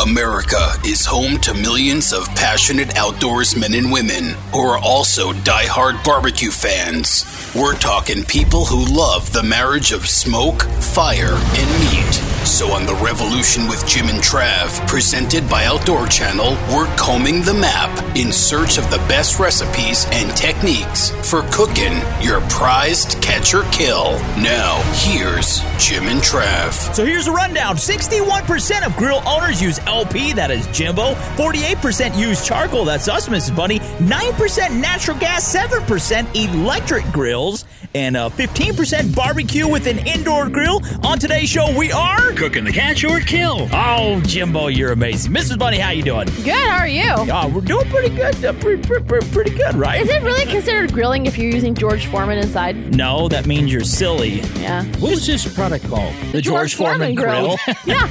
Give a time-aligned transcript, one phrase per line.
[0.00, 6.50] America is home to millions of passionate outdoorsmen and women who are also die-hard barbecue
[6.50, 7.24] fans.
[7.54, 12.28] We're talking people who love the marriage of smoke, fire, and meat.
[12.46, 17.52] So on The Revolution with Jim and Trav, presented by Outdoor Channel, we're combing the
[17.52, 23.64] map in search of the best recipes and techniques for cooking your prized catch or
[23.64, 24.12] kill.
[24.40, 26.94] Now, here's Jim and Trav.
[26.94, 31.14] So here's a rundown 61% of grill owners use LP, that is Jimbo.
[31.36, 33.56] 48% use charcoal, that's us, Mrs.
[33.56, 33.78] Bunny.
[33.78, 40.80] 9% natural gas, 7% electric grills, and uh, 15% barbecue with an indoor grill.
[41.04, 43.68] On today's show, we are Cooking the catch or kill.
[43.72, 45.32] Oh, Jimbo, you're amazing.
[45.32, 45.58] Mrs.
[45.58, 46.26] Bunny, how you doing?
[46.44, 46.54] Good.
[46.54, 47.10] How are you?
[47.10, 48.44] Oh, we're doing pretty good.
[48.44, 50.00] Uh, pretty, pretty, pretty good, right?
[50.00, 52.94] Is it really considered grilling if you're using George Foreman inside?
[52.94, 54.40] No, that means you're silly.
[54.60, 54.84] Yeah.
[54.98, 56.14] What is this product called?
[56.32, 57.56] The George, Foreman, grill.
[57.84, 58.06] yeah.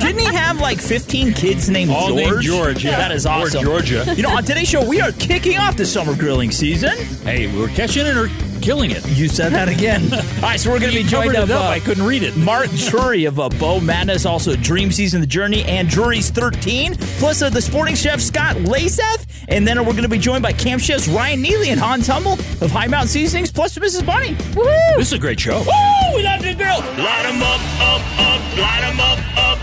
[0.00, 2.16] Didn't he have like 15 kids named All George?
[2.20, 2.96] named George, yeah.
[2.96, 3.62] That is Or awesome.
[3.64, 4.04] Georgia.
[4.16, 6.96] You know, on today's show, we are kicking off the summer grilling season.
[7.24, 8.28] Hey, we're catching it or
[8.60, 9.06] killing it.
[9.10, 10.02] You said that again.
[10.12, 11.64] All right, so we're going to be You joined covered up.
[11.64, 12.36] uh, I couldn't read it.
[12.36, 17.40] Mark Drury of uh, Bow Madness, also Dream Season, The Journey, and Drury's 13, plus
[17.42, 19.26] uh, the sporting chef Scott Leysath.
[19.48, 22.34] And then we're going to be joined by camp chefs Ryan Neely and Hans Hummel
[22.34, 24.04] of High Mountain Seasonings, plus Mrs.
[24.06, 24.34] Bunny.
[24.54, 24.96] Woohoo!
[24.96, 25.58] This is a great show.
[25.58, 26.16] Woo!
[26.16, 26.80] We love to grill.
[26.80, 28.58] Light them up, up, up.
[28.58, 29.53] Light them up, up.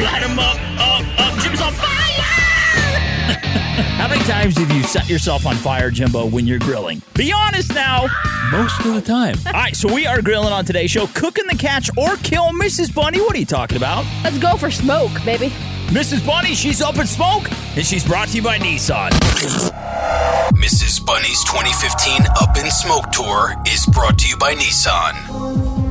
[0.00, 1.38] Light 'em up, up, up.
[1.42, 2.22] Jim's on fire!
[3.98, 7.02] How many times have you set yourself on fire, Jimbo, when you're grilling?
[7.14, 8.06] Be honest now.
[8.52, 9.34] Most of the time.
[9.46, 12.94] All right, so we are grilling on today's show, cooking the catch or kill Mrs.
[12.94, 13.20] Bunny.
[13.20, 14.04] What are you talking about?
[14.22, 15.48] Let's go for smoke, baby.
[15.88, 16.24] Mrs.
[16.24, 19.10] Bunny, she's up in smoke, and she's brought to you by Nissan.
[20.54, 21.04] Mrs.
[21.04, 25.27] Bunny's 2015 Up in Smoke Tour is brought to you by Nissan.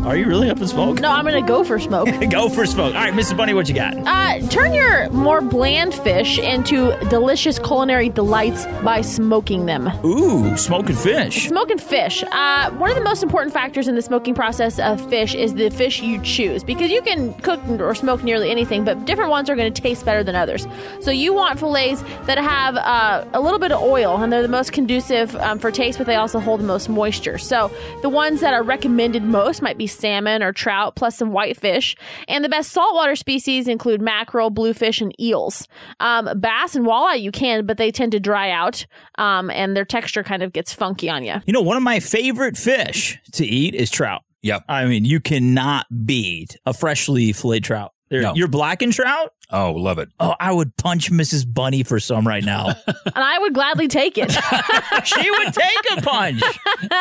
[0.08, 1.02] Are you really up in smoke?
[1.02, 2.08] No, I'm gonna go for smoke.
[2.32, 2.96] Go for smoke.
[2.96, 3.36] All right, Mrs.
[3.36, 3.94] Bunny, what you got?
[3.98, 9.90] Uh, turn your more bland fish into delicious culinary delights by smoking them.
[10.06, 11.50] Ooh, smoking fish.
[11.50, 12.24] Smoking fish.
[12.32, 15.70] Uh, one of the most important factors in the smoking process of fish is the
[15.72, 19.58] fish you choose because you can cook or smoke nearly anything, but different ones are
[19.58, 20.68] going to taste better than others.
[21.02, 24.48] So you want fillets that have uh, a little bit of oil, and they're the
[24.48, 27.38] most conducive um, for taste, but they also hold the most moisture.
[27.38, 27.72] So
[28.04, 31.96] the ones that are recommended most might be salmon or trout, plus some whitefish.
[32.28, 35.68] And the best saltwater species include mackerel, bluefish, and eels.
[36.00, 38.86] Um, bass and walleye you can, but they tend to dry out,
[39.18, 41.36] um, and their texture kind of gets funky on you.
[41.46, 44.24] You know, one of my favorite fish to eat is trout.
[44.44, 44.64] Yep.
[44.70, 47.92] I mean, you cannot beat a freshly filleted trout.
[48.10, 48.34] They're- No.
[48.36, 49.34] You're blackened trout?
[49.50, 50.10] Oh, love it.
[50.20, 51.46] Oh, I would punch Mrs.
[51.52, 52.68] Bunny for some right now.
[52.88, 54.30] and I would gladly take it.
[55.06, 56.42] she would take a punch.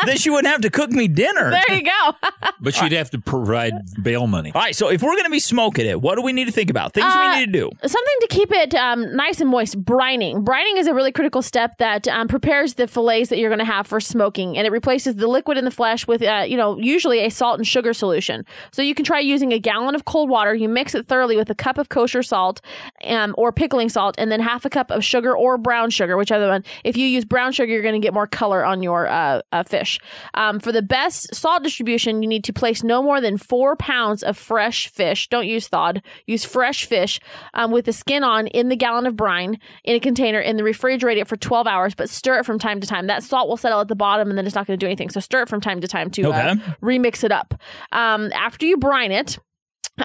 [0.06, 1.50] then she wouldn't have to cook me dinner.
[1.50, 2.12] there you go.
[2.58, 3.72] But she'd have to provide
[4.02, 4.50] bail money.
[4.54, 6.52] All right, so if we're going to be smoking it, what do we need to
[6.52, 6.94] think about?
[6.94, 7.70] Things Uh, we need to do.
[7.86, 9.84] Something to keep it um, nice and moist.
[9.84, 10.42] Brining.
[10.44, 13.64] Brining is a really critical step that um, prepares the fillets that you're going to
[13.64, 16.78] have for smoking, and it replaces the liquid in the flesh with, uh, you know,
[16.78, 18.44] usually a salt and sugar solution.
[18.72, 20.54] So you can try using a gallon of cold water.
[20.54, 22.60] You mix it thoroughly with a cup of kosher salt
[23.04, 26.48] um, or pickling salt, and then half a cup of sugar or brown sugar, whichever
[26.48, 26.64] one.
[26.84, 29.62] If you use brown sugar, you're going to get more color on your uh, uh,
[29.62, 29.98] fish.
[30.34, 34.22] Um, for the best salt distribution, you need to place no more than four pounds
[34.22, 35.28] of fresh fish.
[35.28, 36.02] Don't use thawed.
[36.26, 37.20] Use fresh fish
[37.54, 40.64] um, with the skin on in the gallon of brine in a container and then
[40.64, 43.06] refrigerate it for 12 hours, but stir it from time to time.
[43.06, 45.10] That salt will settle at the bottom and then it's not going to do anything.
[45.10, 47.54] So stir it from time to time to uh, remix it up.
[47.92, 49.38] Um, after you brine it,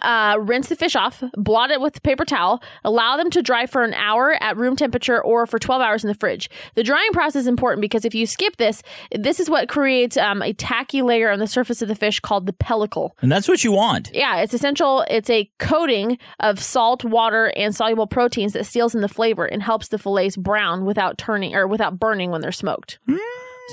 [0.02, 3.66] uh, rinse the fish off, blot it with a paper towel, allow them to dry
[3.66, 6.50] for an hour at room temperature or for 12 hours in the fridge.
[6.76, 8.82] The drying process is important because if you skip this,
[9.18, 12.46] this is what creates um, a tacky layer on the surface of the fish called
[12.46, 13.12] the pellicle.
[13.22, 14.12] And that's what you want.
[14.14, 15.06] Yeah, it's essential.
[15.10, 19.62] It's a coating of salt, water, and soluble proteins that seals in the flavor and
[19.62, 23.00] helps the fillets brown without turning or without burning when they're smoked.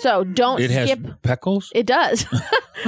[0.00, 1.22] So don't It has skip.
[1.22, 1.70] peckles.
[1.74, 2.26] It does.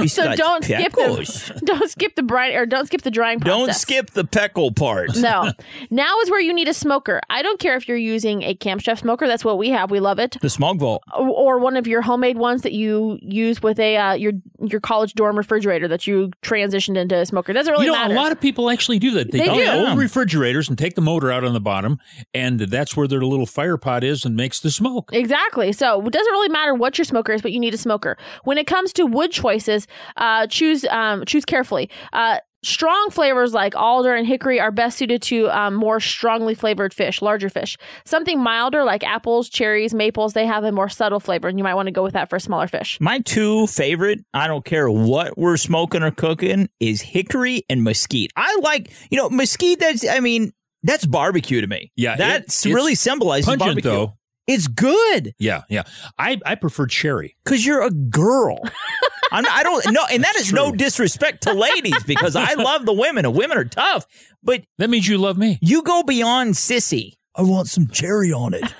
[0.07, 1.47] So don't skip peckles.
[1.47, 3.57] the don't skip the brine or don't skip the drying process.
[3.57, 5.17] Don't skip the peckle part.
[5.17, 5.51] No.
[5.89, 7.19] now is where you need a smoker.
[7.29, 9.27] I don't care if you're using a Camp Chef smoker.
[9.27, 9.91] That's what we have.
[9.91, 10.37] We love it.
[10.41, 11.03] The Smoke Vault.
[11.13, 14.31] Or one of your homemade ones that you use with a uh, your
[14.67, 17.51] your college dorm refrigerator that you transitioned into a smoker.
[17.51, 18.13] It doesn't really you know, matter.
[18.13, 19.31] a lot of people actually do that.
[19.31, 19.71] They, They do.
[19.71, 21.99] old refrigerators and take the motor out on the bottom,
[22.33, 25.09] and that's where their little fire pot is and makes the smoke.
[25.13, 25.71] Exactly.
[25.71, 28.17] So it doesn't really matter what your smoker is, but you need a smoker.
[28.43, 29.87] When it comes to wood choices,
[30.17, 31.89] uh, choose um, choose carefully.
[32.13, 36.93] Uh, strong flavors like alder and hickory are best suited to um, more strongly flavored
[36.93, 37.77] fish, larger fish.
[38.05, 41.73] Something milder like apples, cherries, maples, they have a more subtle flavor, and you might
[41.75, 42.99] want to go with that for a smaller fish.
[43.01, 48.31] My two favorite, I don't care what we're smoking or cooking, is hickory and mesquite.
[48.35, 50.51] I like, you know, mesquite, that's, I mean,
[50.83, 51.91] that's barbecue to me.
[51.95, 53.91] Yeah, it- That's it's really symbolizes Pungent barbecue.
[53.91, 54.17] though.
[54.47, 55.83] It's good Yeah, yeah.
[56.17, 57.37] I I prefer cherry.
[57.43, 58.59] because you're a girl.
[59.33, 60.77] I'm, I don't know, and that is no true.
[60.77, 64.05] disrespect to ladies because I love the women and women are tough,
[64.43, 65.57] but That means you love me.
[65.61, 67.13] you go beyond sissy.
[67.33, 68.63] I want some cherry on it.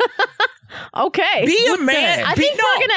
[0.96, 1.46] Okay.
[1.46, 2.24] Be a man.
[2.26, 2.64] I Be- think no.
[2.80, 2.88] we're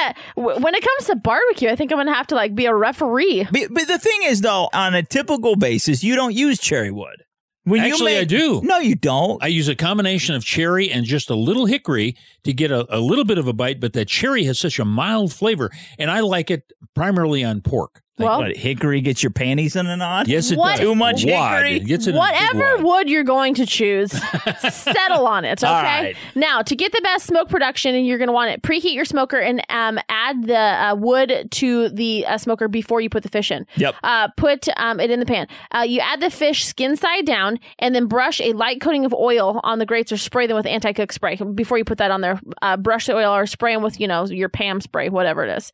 [0.46, 0.60] gonna.
[0.60, 3.48] When it comes to barbecue, I think I'm gonna have to like be a referee.
[3.50, 7.24] But, but the thing is, though, on a typical basis, you don't use cherry wood.
[7.64, 8.60] When Actually, you I do.
[8.62, 9.42] No, you don't.
[9.42, 12.14] I use a combination of cherry and just a little hickory
[12.44, 14.84] to get a, a little bit of a bite, but that cherry has such a
[14.84, 18.03] mild flavor, and I like it primarily on pork.
[18.16, 20.28] Well, what, hickory gets your panties in a knot?
[20.28, 20.80] Yes, it What- does.
[20.80, 21.64] Too much Wad.
[21.64, 21.76] hickory?
[21.78, 24.12] It gets in a Whatever wood you're going to choose,
[24.70, 25.62] settle on it.
[25.62, 25.72] Okay.
[25.72, 26.16] All right.
[26.36, 29.04] Now, to get the best smoke production, and you're going to want it preheat your
[29.04, 33.28] smoker and um, add the uh, wood to the uh, smoker before you put the
[33.28, 33.66] fish in.
[33.76, 33.96] Yep.
[34.04, 35.48] Uh, put um, it in the pan.
[35.74, 39.12] Uh, you add the fish skin side down, and then brush a light coating of
[39.12, 42.20] oil on the grates, or spray them with anti-cook spray before you put that on
[42.20, 42.40] there.
[42.62, 45.56] Uh, brush the oil or spray them with you know your Pam spray, whatever it
[45.56, 45.72] is.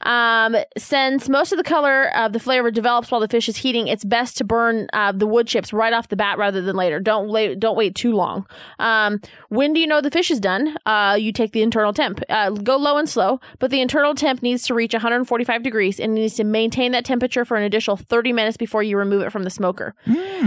[0.00, 3.88] Um, since most of the color of the flavor develops while the fish is heating,
[3.88, 7.00] it's best to burn uh, the wood chips right off the bat rather than later.
[7.00, 8.46] Don't wait, don't wait too long.
[8.78, 10.76] Um, when do you know the fish is done?
[10.86, 12.20] Uh, you take the internal temp.
[12.28, 16.14] Uh, go low and slow, but the internal temp needs to reach 145 degrees and
[16.14, 19.42] needs to maintain that temperature for an additional 30 minutes before you remove it from
[19.42, 19.96] the smoker.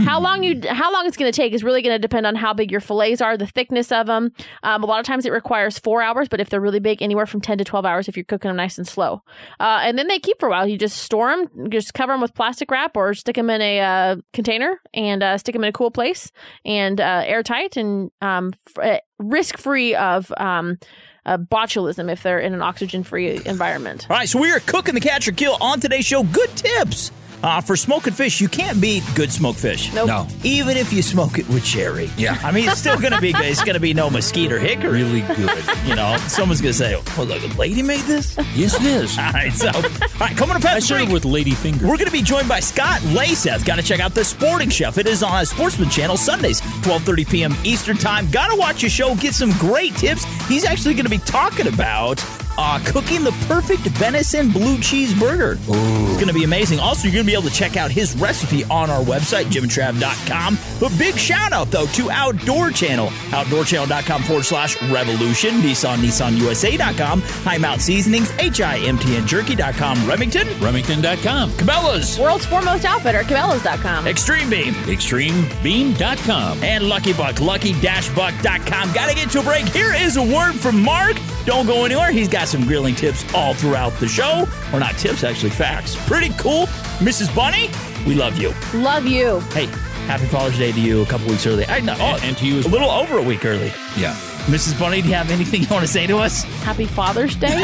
[0.05, 2.35] How long you how long it's going to take is really going to depend on
[2.35, 4.31] how big your fillets are, the thickness of them.
[4.63, 7.25] Um, a lot of times it requires four hours, but if they're really big, anywhere
[7.25, 9.23] from 10 to 12 hours if you're cooking them nice and slow.
[9.59, 10.65] Uh, and then they keep for a while.
[10.65, 13.79] You just store them, just cover them with plastic wrap or stick them in a
[13.79, 16.31] uh, container and uh, stick them in a cool place
[16.65, 20.77] and uh, airtight and um, f- uh, risk free of um,
[21.25, 24.07] uh, botulism if they're in an oxygen free environment.
[24.09, 26.23] All right, so we are cooking the catch or kill on today's show.
[26.23, 27.11] Good tips
[27.43, 28.41] uh, for smoking fish.
[28.41, 29.93] You can't beat good smoked fish.
[29.93, 30.07] Nope.
[30.07, 32.09] No, Even if you smoke it with cherry.
[32.17, 32.39] Yeah.
[32.43, 33.45] I mean, it's still going to be good.
[33.45, 35.03] It's going to be no mesquite or hickory.
[35.03, 35.63] really good.
[35.85, 38.35] You know, someone's going to say, oh, look, a lady made this?
[38.55, 39.17] yes, it is.
[39.17, 39.81] All right, so, all
[40.19, 41.09] right, coming up I past the break.
[41.09, 41.85] with lady Finger.
[41.87, 43.65] We're going to be joined by Scott Leysath.
[43.65, 44.97] Got to check out the Sporting Chef.
[44.97, 47.55] It is on a Sportsman Channel Sundays, 12:30 p.m.
[47.63, 48.29] Eastern Time.
[48.31, 50.23] Got to watch his show, get some great tips.
[50.47, 52.19] He's actually going to be talking about
[52.57, 55.53] uh, cooking the perfect venison blue cheeseburger.
[55.53, 56.79] It's going to be amazing.
[56.79, 60.57] Also, you're going to be able to check out his recipe on our website, jimandtrav.com.
[60.79, 67.57] But big shout out, though, to Outdoor Channel, outdoorchannel.com forward slash revolution, Nissan, NissanUSA.com, High
[67.57, 71.51] Mount Seasonings, HIMTN Jerky.com, Remington, Remington.com.
[71.51, 74.07] Cabela's, World's foremost outfitter, Cabela's.com.
[74.07, 76.63] Extreme Beam, ExtremeBeam.com.
[76.63, 78.93] and Lucky Buck, lucky-buck.com.
[78.93, 79.65] Gotta get to a break.
[79.67, 81.17] Here is a word from Mark.
[81.45, 82.11] Don't go anywhere.
[82.11, 84.47] He's got some grilling tips all throughout the show.
[84.73, 85.95] Or not tips, actually, facts.
[86.07, 86.65] Pretty cool.
[86.99, 87.33] Mrs.
[87.35, 87.69] Bunny,
[88.07, 88.53] we love you.
[88.73, 89.39] Love you.
[89.53, 89.65] Hey,
[90.07, 91.65] happy Father's Day to you a couple weeks early.
[91.67, 91.93] I know.
[91.93, 93.71] And- and to you as A little over a week early.
[93.97, 94.15] Yeah.
[94.47, 94.79] Mrs.
[94.79, 96.43] Bunny, do you have anything you want to say to us?
[96.63, 97.53] Happy Father's Day.
[97.53, 97.59] All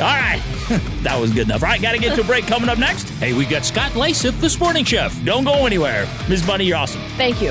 [0.00, 0.40] right.
[1.02, 1.62] that was good enough.
[1.62, 2.46] All right, gotta get to a break.
[2.46, 5.22] Coming up next, Hey, we got Scott Leysath, the sporting chef.
[5.24, 6.08] don't go anywhere.
[6.28, 6.46] Ms.
[6.46, 7.00] Bunny, you're awesome.
[7.16, 7.50] Thank you.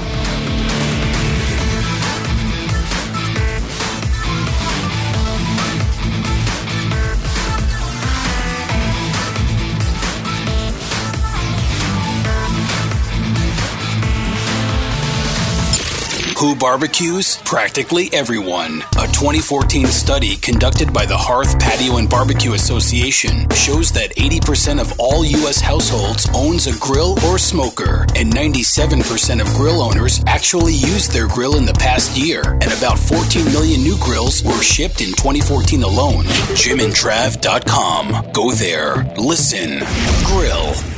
[16.43, 17.37] Who barbecues?
[17.45, 18.81] Practically everyone.
[18.99, 24.99] A 2014 study conducted by the Hearth Patio and Barbecue Association shows that 80% of
[24.99, 25.61] all U.S.
[25.61, 31.55] households owns a grill or smoker, and 97% of grill owners actually used their grill
[31.55, 36.25] in the past year, and about 14 million new grills were shipped in 2014 alone.
[36.59, 38.31] JimandTrav.com.
[38.33, 39.79] Go there, listen,
[40.25, 40.92] grill.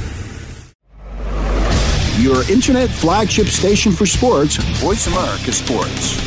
[2.19, 6.17] Your internet flagship station for sports, Voice America Sports.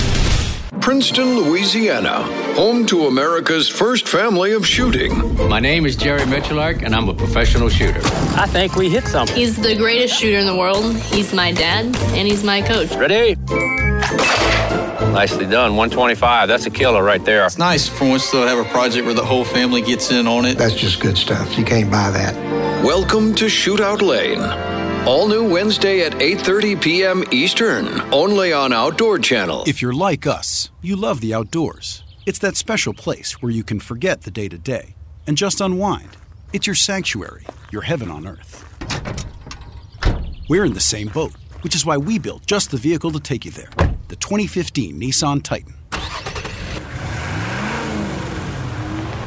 [0.82, 5.34] Princeton, Louisiana, home to America's first family of shooting.
[5.48, 8.00] My name is Jerry Miculek, and I'm a professional shooter.
[8.36, 9.34] I think we hit something.
[9.34, 10.94] He's the greatest shooter in the world.
[10.94, 12.90] He's my dad, and he's my coach.
[12.94, 13.36] Ready?
[15.12, 15.74] Nicely done.
[15.74, 16.48] 125.
[16.48, 17.46] That's a killer right there.
[17.46, 20.44] It's nice for once to have a project where the whole family gets in on
[20.44, 20.58] it.
[20.58, 21.56] That's just good stuff.
[21.56, 22.34] You can't buy that.
[22.84, 24.77] Welcome to Shootout Lane.
[25.08, 27.24] All new Wednesday at 8:30 p.m.
[27.30, 29.64] Eastern, only on Outdoor Channel.
[29.66, 32.04] If you're like us, you love the outdoors.
[32.26, 34.94] It's that special place where you can forget the day-to-day
[35.26, 36.18] and just unwind.
[36.52, 38.66] It's your sanctuary, your heaven on earth.
[40.46, 43.46] We're in the same boat, which is why we built just the vehicle to take
[43.46, 43.70] you there.
[44.08, 45.72] The 2015 Nissan Titan.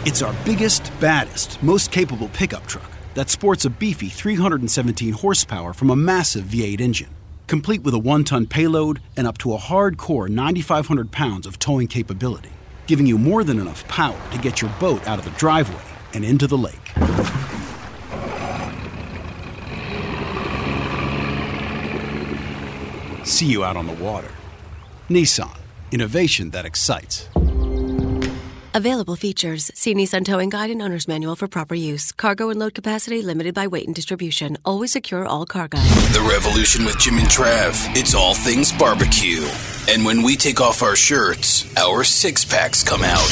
[0.06, 5.90] It's our biggest, baddest, most capable pickup truck that sports a beefy 317 horsepower from
[5.90, 7.10] a massive V8 engine,
[7.48, 11.88] complete with a one ton payload and up to a hardcore 9,500 pounds of towing
[11.88, 12.52] capability,
[12.88, 15.82] giving you more than enough power to get your boat out of the driveway
[16.14, 16.76] and into the lake.
[23.26, 24.32] See you out on the water.
[25.10, 25.58] Nissan,
[25.92, 27.31] innovation that excites.
[28.74, 29.70] Available features.
[29.76, 32.14] See Nissan Towing Guide and Owner's Manual for proper use.
[32.14, 34.58] Cargo and load capacity limited by weight and distribution.
[34.64, 35.78] Always secure all cargo.
[35.78, 37.98] The Revolution with Jim and Trav.
[37.98, 39.46] It's all things barbecue.
[39.90, 43.30] And when we take off our shirts, our six packs come out.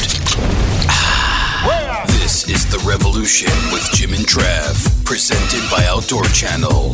[2.07, 6.91] This is The Revolution with Jim and Trav, presented by Outdoor Channel.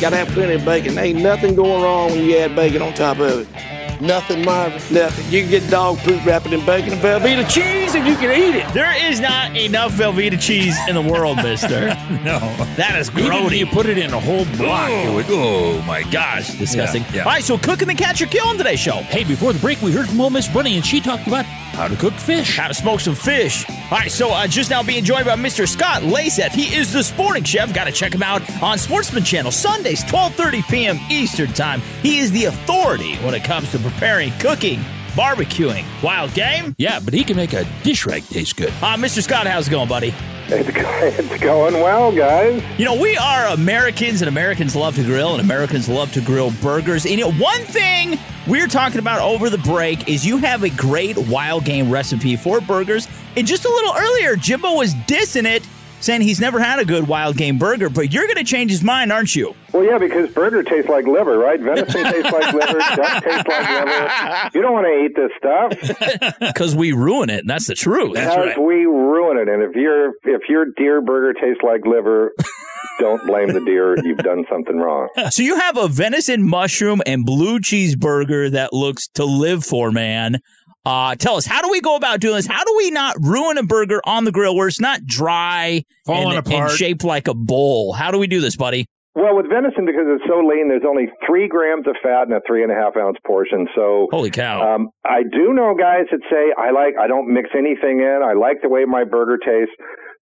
[0.00, 0.98] Gotta have plenty of bacon.
[0.98, 4.00] Ain't nothing going wrong when you add bacon on top of it.
[4.00, 4.74] Nothing, Marvin.
[4.94, 5.24] Nothing.
[5.32, 8.54] You can get dog poop wrapped in bacon and Velveeta cheese and you can eat
[8.58, 8.74] it.
[8.74, 11.80] There is not enough Velveeta cheese in the world, mister.
[12.22, 12.38] no.
[12.76, 13.58] That is Even if grody.
[13.60, 15.24] you put it in a whole block, it would.
[15.30, 17.02] Oh, oh my gosh, disgusting.
[17.04, 17.20] Yeah, yeah.
[17.22, 18.96] All right, so cooking the catch or kill on today's show.
[18.96, 21.86] Hey, before the break, we heard from Old Miss Bunny, and she talked about how
[21.86, 22.56] to cook fish.
[22.56, 23.68] How to smoke some fish.
[23.68, 25.68] All right, so uh, just now being joined by Mr.
[25.68, 26.52] Scott Leysath.
[26.52, 27.72] He is the sporting chef.
[27.72, 30.98] Got to check him out on Sportsman Channel Sundays, 12:30 p.m.
[31.10, 31.80] Eastern Time.
[32.02, 34.80] He is the authority when it comes to preparing, cooking,
[35.10, 36.74] barbecuing, wild game.
[36.78, 38.70] Yeah, but he can make a dish rag taste good.
[38.82, 39.22] Uh, Mr.
[39.22, 40.14] Scott, how's it going, buddy?
[40.48, 42.62] It's, going well, guys.
[42.78, 46.52] You know, we are Americans, and Americans love to grill, and Americans love to grill
[46.62, 47.04] burgers.
[47.04, 50.62] And you know, one thing we are talking about over the break is you have
[50.62, 53.08] a great wild game recipe for burgers.
[53.36, 55.66] And just a little earlier, Jimbo was dissing it,
[56.00, 58.82] saying he's never had a good wild game burger, but you're going to change his
[58.84, 59.54] mind, aren't you?
[59.72, 61.60] Well, yeah, because burger tastes like liver, right?
[61.60, 62.78] Venison tastes like liver.
[62.96, 64.50] Duck tastes like liver.
[64.54, 68.14] You don't want to eat this stuff Because we ruin it, and that's the truth.
[68.14, 69.48] because we ruin it.
[69.48, 72.32] And if your if your deer burger tastes like liver,
[73.00, 73.96] don't blame the deer.
[74.02, 75.08] You've done something wrong.
[75.30, 79.90] So you have a venison, mushroom, and blue cheese burger that looks to live for,
[79.90, 80.40] man.
[80.86, 82.46] Uh, tell us, how do we go about doing this?
[82.46, 86.36] How do we not ruin a burger on the grill where it's not dry Falling
[86.36, 86.70] and, apart.
[86.70, 87.92] and shaped like a bowl?
[87.92, 88.86] How do we do this, buddy?
[89.16, 92.40] Well, with venison, because it's so lean, there's only three grams of fat in a
[92.46, 93.66] three and a half ounce portion.
[93.74, 94.76] So Holy cow.
[94.76, 98.20] Um, I do know guys that say I like I don't mix anything in.
[98.22, 99.74] I like the way my burger tastes,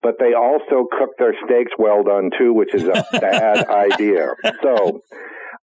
[0.01, 4.29] but they also cook their steaks well done too, which is a bad idea.
[4.61, 5.01] So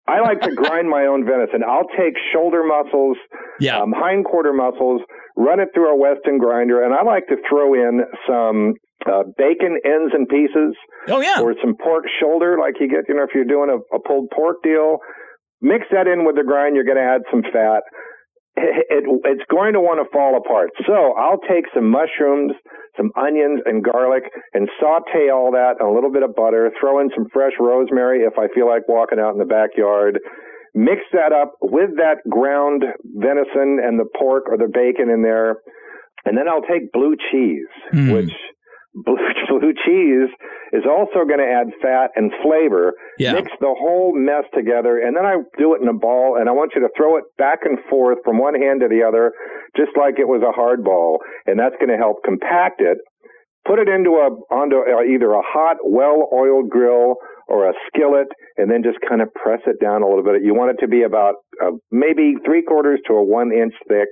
[0.09, 1.63] I like to grind my own venison.
[1.67, 3.17] I'll take shoulder muscles,
[3.61, 3.81] yeah.
[3.81, 5.03] um, hind quarter muscles,
[5.37, 8.75] run it through a Weston grinder, and I like to throw in some
[9.07, 10.75] uh, bacon ends and pieces.
[11.09, 11.41] Oh yeah.
[11.41, 14.31] Or some pork shoulder, like you get, you know, if you're doing a, a pulled
[14.35, 14.99] pork deal.
[15.63, 16.75] Mix that in with the grind.
[16.75, 17.85] You're going to add some fat.
[18.57, 20.71] It, it, it's going to want to fall apart.
[20.87, 22.53] So I'll take some mushrooms,
[23.01, 26.71] some onions and garlic and saute all that in a little bit of butter.
[26.79, 30.19] Throw in some fresh rosemary if I feel like walking out in the backyard.
[30.75, 32.85] Mix that up with that ground
[33.17, 35.57] venison and the pork or the bacon in there.
[36.27, 38.13] And then I'll take blue cheese, Hmm.
[38.13, 38.33] which
[38.95, 39.17] blue,
[39.49, 40.31] blue cheese
[40.73, 42.95] is also going to add fat and flavor.
[43.19, 43.33] Yeah.
[43.33, 46.53] Mix the whole mess together, and then I do it in a ball, and I
[46.53, 49.33] want you to throw it back and forth from one hand to the other,
[49.77, 52.99] just like it was a hard ball, and that's going to help compact it.
[53.67, 57.17] Put it into a onto uh, either a hot, well-oiled grill
[57.47, 60.43] or a skillet, and then just kind of press it down a little bit.
[60.43, 64.09] You want it to be about uh, maybe three quarters to a one inch thick.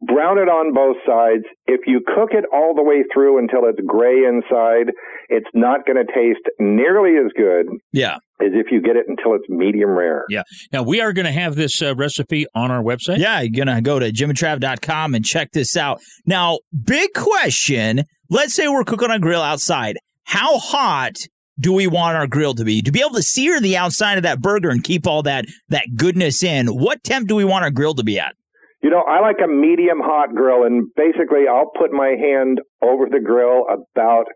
[0.00, 1.42] Brown it on both sides.
[1.66, 4.92] If you cook it all the way through until it's gray inside,
[5.28, 8.14] it's not going to taste nearly as good Yeah.
[8.40, 10.24] as if you get it until it's medium rare.
[10.28, 10.42] Yeah.
[10.72, 13.18] Now, we are going to have this uh, recipe on our website.
[13.18, 16.00] Yeah, you're going to go to jimandtrav.com and check this out.
[16.26, 18.04] Now, big question.
[18.30, 19.96] Let's say we're cooking on a grill outside.
[20.24, 21.16] How hot
[21.58, 22.82] do we want our grill to be?
[22.82, 25.86] To be able to sear the outside of that burger and keep all that that
[25.96, 28.36] goodness in, what temp do we want our grill to be at?
[28.82, 33.06] You know, I like a medium hot grill, and basically, I'll put my hand over
[33.10, 34.26] the grill about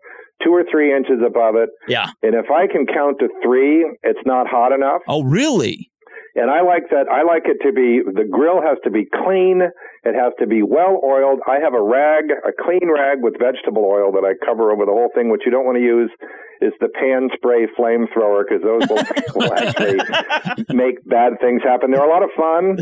[0.43, 1.69] two or three inches above it.
[1.87, 2.09] Yeah.
[2.21, 5.01] And if I can count to three, it's not hot enough.
[5.07, 5.89] Oh, really?
[6.35, 7.05] And I like that.
[7.13, 9.61] I like it to be, the grill has to be clean.
[9.61, 11.39] It has to be well oiled.
[11.45, 14.91] I have a rag, a clean rag with vegetable oil that I cover over the
[14.91, 15.29] whole thing.
[15.29, 16.09] What you don't want to use
[16.59, 19.05] is the pan spray flamethrower because those will,
[19.37, 20.01] will actually
[20.73, 21.91] make bad things happen.
[21.91, 22.81] They're a lot of fun,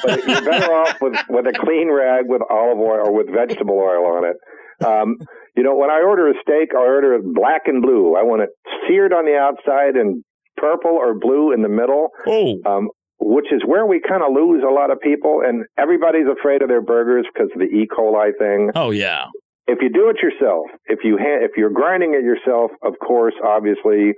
[0.00, 3.76] but you're better off with, with a clean rag with olive oil or with vegetable
[3.76, 4.36] oil on it.
[4.80, 5.16] Um,
[5.56, 8.16] you know, when I order a steak, I order it black and blue.
[8.16, 8.50] I want it
[8.88, 10.22] seared on the outside and
[10.56, 12.08] purple or blue in the middle.
[12.26, 12.58] Oh.
[12.64, 16.62] Um, which is where we kind of lose a lot of people, and everybody's afraid
[16.62, 17.88] of their burgers because of the E.
[17.88, 18.70] coli thing.
[18.74, 19.26] Oh yeah.
[19.66, 23.34] If you do it yourself, if you ha- if you're grinding it yourself, of course,
[23.42, 24.12] obviously,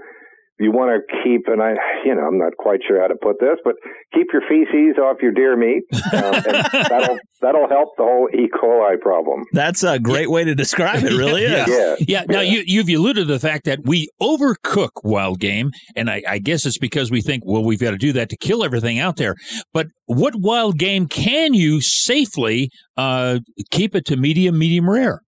[0.59, 1.75] you want to keep, and I,
[2.05, 3.75] you know, I'm not quite sure how to put this, but
[4.13, 5.85] keep your feces off your deer meat.
[6.13, 6.45] Um, and
[6.89, 8.49] that'll that'll help the whole E.
[8.49, 9.45] coli problem.
[9.53, 11.13] That's a great way to describe it.
[11.13, 11.69] Really is.
[11.69, 11.97] Yeah.
[12.01, 12.25] Yeah.
[12.29, 16.39] Now you you've alluded to the fact that we overcook wild game, and I, I
[16.39, 19.17] guess it's because we think, well, we've got to do that to kill everything out
[19.17, 19.37] there.
[19.73, 25.23] But what wild game can you safely uh, keep it to medium, medium rare?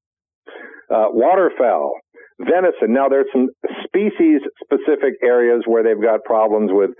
[0.91, 1.93] uh, waterfowl,
[2.41, 2.93] venison.
[2.93, 3.49] Now there's some
[3.85, 6.91] species specific areas where they've got problems with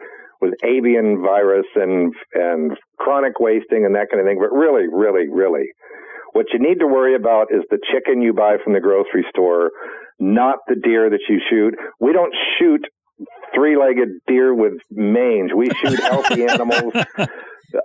[0.41, 4.39] with avian virus and and chronic wasting and that kind of thing.
[4.39, 5.67] But really, really, really,
[6.33, 9.71] what you need to worry about is the chicken you buy from the grocery store,
[10.19, 11.75] not the deer that you shoot.
[11.99, 12.85] We don't shoot
[13.55, 15.51] three-legged deer with mange.
[15.55, 16.95] We shoot healthy animals.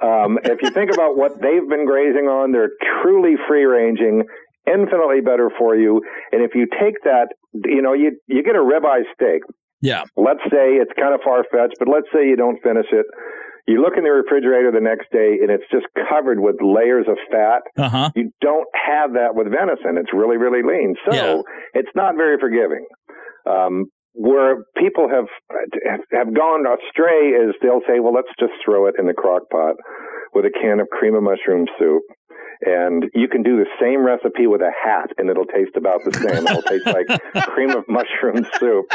[0.02, 2.72] Um, if you think about what they've been grazing on, they're
[3.02, 4.24] truly free-ranging
[4.68, 6.02] infinitely better for you.
[6.32, 9.42] And if you take that, you know, you you get a ribeye steak.
[9.82, 10.04] Yeah.
[10.18, 13.06] Let's say it's kind of far fetched, but let's say you don't finish it.
[13.68, 17.18] You look in the refrigerator the next day and it's just covered with layers of
[17.32, 17.62] fat.
[17.78, 18.10] Uh-huh.
[18.16, 19.98] You don't have that with venison.
[19.98, 20.96] It's really, really lean.
[21.10, 21.42] So Yeah.
[21.74, 22.86] it's not very forgiving.
[23.46, 25.26] Um, where people have
[26.14, 29.76] have gone astray is they'll say, well, let's just throw it in the crock pot
[30.34, 32.02] with a can of cream of mushroom soup.
[32.62, 36.14] And you can do the same recipe with a hat and it'll taste about the
[36.14, 36.48] same.
[36.48, 37.08] It'll taste like
[37.48, 38.92] cream of mushroom soup,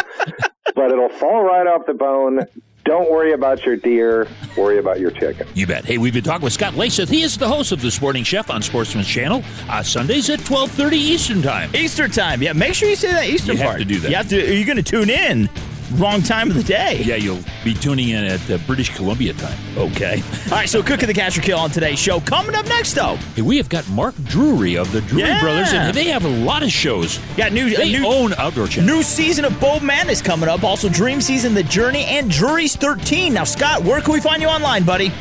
[0.74, 2.46] but it'll fall right off the bone.
[2.84, 4.26] Don't worry about your deer.
[4.56, 5.46] Worry about your chicken.
[5.54, 5.84] You bet.
[5.84, 7.08] Hey, we've been talking with Scott Leysath.
[7.08, 10.70] He is the host of the Sporting Chef on Sportsman's Channel uh, Sundays at twelve
[10.70, 11.70] thirty Eastern Time.
[11.76, 12.42] Eastern time.
[12.42, 14.10] Yeah, make sure you say that Eastern You have to do that.
[14.10, 14.40] You have to.
[14.40, 15.48] Are you going to tune in?
[15.94, 17.02] Wrong time of the day.
[17.04, 19.58] Yeah, you'll be tuning in at uh, British Columbia time.
[19.76, 20.22] Okay.
[20.46, 20.68] All right.
[20.68, 22.20] So, cooking the cash or kill on today's show.
[22.20, 23.16] Coming up next, though.
[23.34, 25.40] Hey, we have got Mark Drury of the Drury Yeah.
[25.40, 27.18] Brothers, and they have a lot of shows.
[27.36, 27.68] Got new.
[27.74, 28.94] They new own Outdoor Channel.
[28.96, 30.62] New season of Bow Madness coming up.
[30.62, 33.32] Also, Dream Season, The Journey, and Drury's 13.
[33.34, 35.12] Now, Scott, where can we find you online, buddy?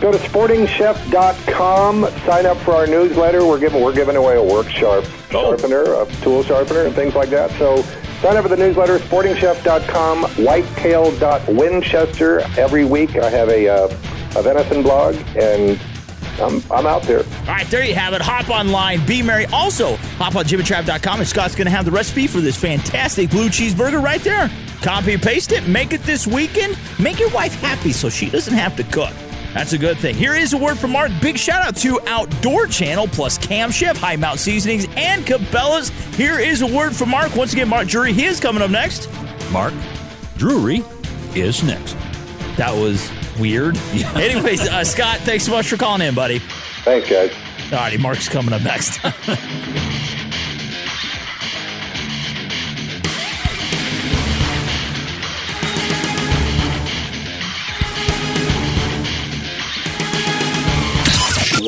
[0.00, 2.02] Go to sportingchef.com.
[2.26, 3.44] Sign up for our newsletter.
[3.46, 7.30] We're giving we're giving away a work sharp sharpener, a tool sharpener, and things like
[7.30, 7.50] that.
[7.52, 7.82] So
[8.20, 8.98] sign up for the newsletter.
[8.98, 10.24] Sportingchef.com.
[10.44, 12.40] Whitetail.winchester.
[12.58, 13.88] Every week I have a uh,
[14.36, 15.80] a venison blog, and
[16.40, 17.20] I'm I'm out there.
[17.20, 18.22] All right, there you have it.
[18.22, 19.46] Hop online, be merry.
[19.46, 23.48] Also, hop on jimandtrav.com, and Scott's going to have the recipe for this fantastic blue
[23.48, 24.50] cheeseburger right there.
[24.82, 26.78] Copy paste it, make it this weekend.
[27.00, 29.12] Make your wife happy so she doesn't have to cook.
[29.54, 30.14] That's a good thing.
[30.14, 31.10] Here is a word from Mark.
[31.20, 35.88] Big shout out to Outdoor Channel plus Camp Chef, High Mount Seasonings, and Cabela's.
[36.16, 37.34] Here is a word from Mark.
[37.34, 39.08] Once again, Mark Drury, he is coming up next.
[39.50, 39.72] Mark
[40.36, 40.84] Drury
[41.34, 41.96] is next.
[42.56, 43.76] That was weird.
[44.14, 46.40] Anyways, uh, Scott, thanks so much for calling in, buddy.
[46.84, 47.32] Thanks, guys.
[47.72, 49.00] All righty, Mark's coming up next.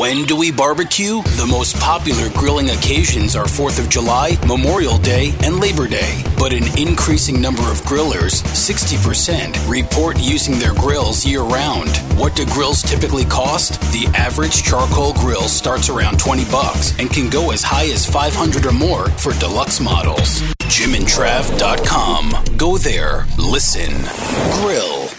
[0.00, 1.20] When do we barbecue?
[1.36, 6.24] The most popular grilling occasions are 4th of July, Memorial Day, and Labor Day.
[6.38, 11.94] But an increasing number of grillers, 60%, report using their grills year round.
[12.18, 13.78] What do grills typically cost?
[13.92, 18.64] The average charcoal grill starts around 20 bucks and can go as high as 500
[18.64, 20.40] or more for deluxe models.
[20.60, 22.56] JimandTrav.com.
[22.56, 23.92] Go there, listen,
[24.62, 25.10] grill.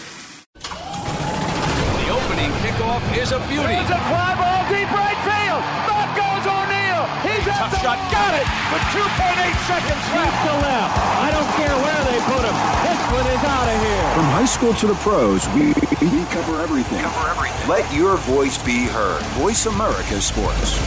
[0.58, 3.74] The opening kickoff is a beauty.
[3.74, 5.60] It's a fly ball deep right field.
[5.84, 7.04] Back goes O'Neal.
[7.20, 8.00] He's at the shot.
[8.08, 10.38] Got it with 2.8 seconds left.
[10.48, 10.92] to left.
[11.20, 12.56] I don't care where they put him.
[12.88, 14.08] This one is out of here.
[14.16, 15.76] From high school to the pros, we,
[16.08, 17.04] we cover everything.
[17.04, 17.68] Cover everything.
[17.68, 19.22] Let your voice be heard.
[19.36, 20.80] Voice America Sports.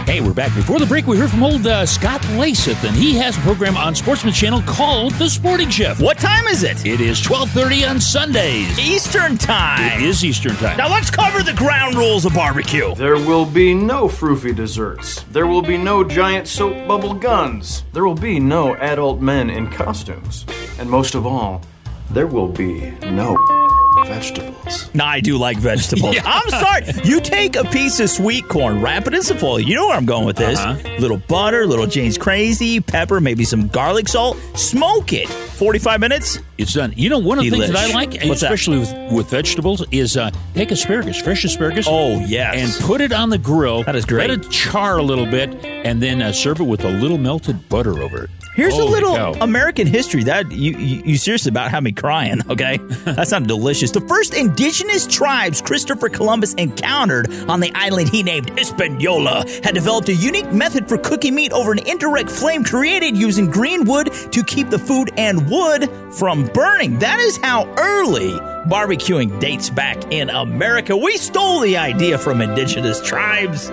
[0.08, 0.54] Hey, we're back.
[0.54, 3.76] Before the break, we heard from old uh, Scott Leysath, and he has a program
[3.76, 6.00] on Sportsman Channel called The Sporting Chef.
[6.00, 6.86] What time is it?
[6.86, 8.78] It is 12.30 on Sundays.
[8.78, 10.00] Eastern time.
[10.00, 10.78] It is Eastern time.
[10.78, 12.94] Now let's cover the ground rules of barbecue.
[12.94, 15.24] There will be no froofy desserts.
[15.24, 17.84] There will be no giant soap bubble guns.
[17.92, 20.46] There will be no adult men in costumes.
[20.78, 21.60] And most of all,
[22.08, 23.36] there will be no
[24.06, 24.94] vegetables.
[24.94, 26.14] Nah, I do like vegetables.
[26.18, 26.22] Yeah.
[26.24, 26.84] I'm sorry.
[27.04, 29.60] You take a piece of sweet corn, wrap it in some foil.
[29.60, 30.58] You know where I'm going with this.
[30.58, 30.96] Uh-huh.
[30.98, 34.38] Little butter, little Jane's Krazy, pepper, maybe some garlic salt.
[34.54, 35.28] Smoke it.
[35.28, 36.38] 45 minutes.
[36.56, 36.92] It's done.
[36.96, 38.52] You know, one of the things that I like, and What's that?
[38.52, 41.86] especially with, with vegetables, is uh, take asparagus, fresh asparagus.
[41.88, 42.54] Oh, yes.
[42.78, 43.82] And put it on the grill.
[43.84, 44.30] That is great.
[44.30, 47.68] Let it char a little bit, and then uh, serve it with a little melted
[47.68, 48.30] butter over it.
[48.54, 49.32] Here's Holy a little cow.
[49.40, 52.40] American history that you, you you seriously about had me crying.
[52.50, 53.87] Okay, that sounded delicious.
[53.92, 60.08] The first indigenous tribes Christopher Columbus encountered on the island he named Hispaniola had developed
[60.08, 64.44] a unique method for cooking meat over an indirect flame created using green wood to
[64.44, 66.98] keep the food and wood from burning.
[66.98, 68.32] That is how early
[68.68, 70.96] barbecuing dates back in America.
[70.96, 73.70] We stole the idea from indigenous tribes.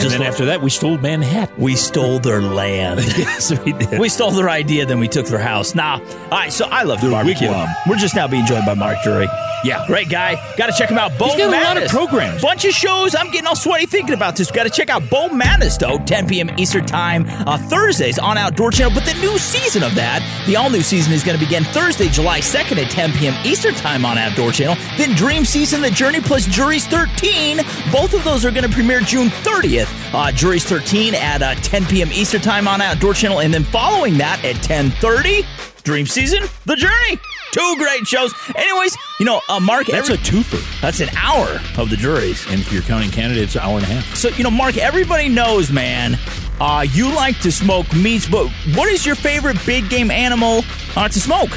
[0.00, 1.54] And then after that, we stole Manhattan.
[1.56, 3.00] We stole their land.
[3.16, 3.98] yes, we did.
[3.98, 5.74] We stole their idea, then we took their house.
[5.74, 5.98] Nah.
[6.00, 7.48] All right, so I love the barbecue.
[7.48, 7.72] wigwam.
[7.88, 9.28] We're just now being joined by Mark Drury.
[9.64, 9.86] Yeah.
[9.86, 10.34] Great guy.
[10.58, 11.18] Got to check him out.
[11.18, 12.42] Bo He's got a lot of programs.
[12.42, 13.14] Bunch of shows.
[13.14, 14.50] I'm getting all sweaty thinking about this.
[14.50, 16.50] Got to check out Bow Madness, though, 10 p.m.
[16.58, 18.92] Eastern Time, uh, Thursdays on Outdoor Channel.
[18.94, 22.08] But the new season of that, the all new season, is going to begin Thursday,
[22.08, 23.34] July 2nd at 10 p.m.
[23.46, 24.76] Eastern Time on Outdoor Channel.
[24.98, 27.56] Then Dream Season, The Journey plus Drury's 13.
[27.90, 29.83] Both of those are going to premiere June 30th.
[30.12, 32.08] Uh, Drury's 13 at uh, 10 p.m.
[32.12, 33.40] Eastern Time on Outdoor Channel.
[33.40, 35.44] And then following that at 10:30,
[35.84, 37.20] Dream Season, The Journey.
[37.52, 38.32] Two great shows.
[38.56, 40.80] Anyways, you know, uh, Mark, That's every- a twofer.
[40.80, 42.50] that's an hour of the Drurys.
[42.50, 44.16] And if you're counting Canada, it's an hour and a half.
[44.16, 46.18] So, you know, Mark, everybody knows, man,
[46.60, 50.64] uh, you like to smoke meats, but what is your favorite big game animal
[50.96, 51.50] uh, to smoke?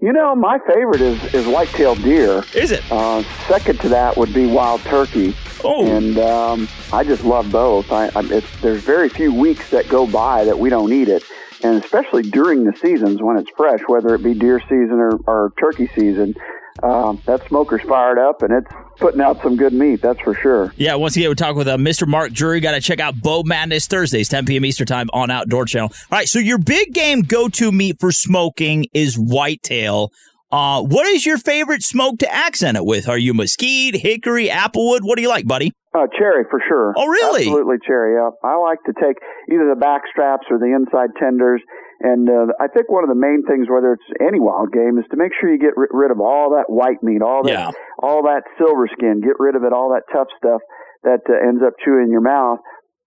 [0.00, 2.42] You know, my favorite is, is white-tailed deer.
[2.56, 2.82] Is it?
[2.90, 5.36] Uh, second to that would be wild turkey.
[5.64, 5.86] Oh.
[5.86, 7.90] And um, I just love both.
[7.92, 11.24] I, I, it's, there's very few weeks that go by that we don't eat it.
[11.62, 15.52] And especially during the seasons when it's fresh, whether it be deer season or, or
[15.60, 16.34] turkey season,
[16.82, 20.72] um, that smoker's fired up and it's putting out some good meat, that's for sure.
[20.76, 22.06] Yeah, once again, we're talking with uh, Mr.
[22.06, 22.60] Mark Drury.
[22.60, 24.64] Got to check out Bow Madness Thursdays, 10 p.m.
[24.64, 25.88] Eastern Time on Outdoor Channel.
[26.10, 30.10] All right, so your big game go to meat for smoking is whitetail.
[30.52, 33.08] Uh, what is your favorite smoke to accent it with?
[33.08, 35.00] Are you mesquite, hickory, applewood?
[35.00, 35.72] What do you like, buddy?
[35.94, 36.92] Uh, cherry for sure.
[36.96, 37.42] Oh, really?
[37.48, 38.14] Absolutely cherry.
[38.20, 38.30] Yeah.
[38.44, 39.16] I like to take
[39.50, 41.62] either the back straps or the inside tenders.
[42.00, 45.04] And uh, I think one of the main things, whether it's any wild game, is
[45.10, 47.70] to make sure you get ri- rid of all that white meat, all that, Yeah.
[48.02, 49.20] all that silver skin.
[49.24, 50.60] Get rid of it, all that tough stuff
[51.04, 52.58] that uh, ends up chewing your mouth.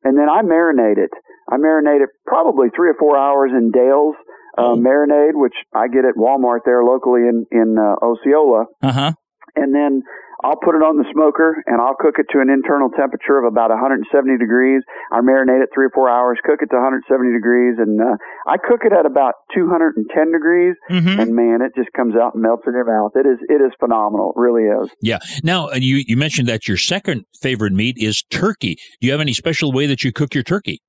[0.04, 1.12] And then I marinate it.
[1.52, 4.16] I marinate it probably three or four hours in Dale's
[4.58, 9.12] uh, marinade, which I get at Walmart there locally in in uh, Osceola Uh huh.
[9.56, 10.02] and then
[10.44, 13.46] I'll put it on the smoker and I'll cook it to an internal temperature of
[13.50, 14.84] about 170 degrees.
[15.12, 18.58] I marinate it three or four hours, cook it to 170 degrees, and uh, I
[18.58, 20.76] cook it at about 210 degrees.
[20.92, 21.20] Mm-hmm.
[21.20, 23.14] And man, it just comes out and melts in your mouth.
[23.16, 24.34] It is it is phenomenal.
[24.36, 24.92] It really is.
[25.02, 25.20] Yeah.
[25.42, 28.76] Now you you mentioned that your second favorite meat is turkey.
[29.00, 30.82] Do you have any special way that you cook your turkey?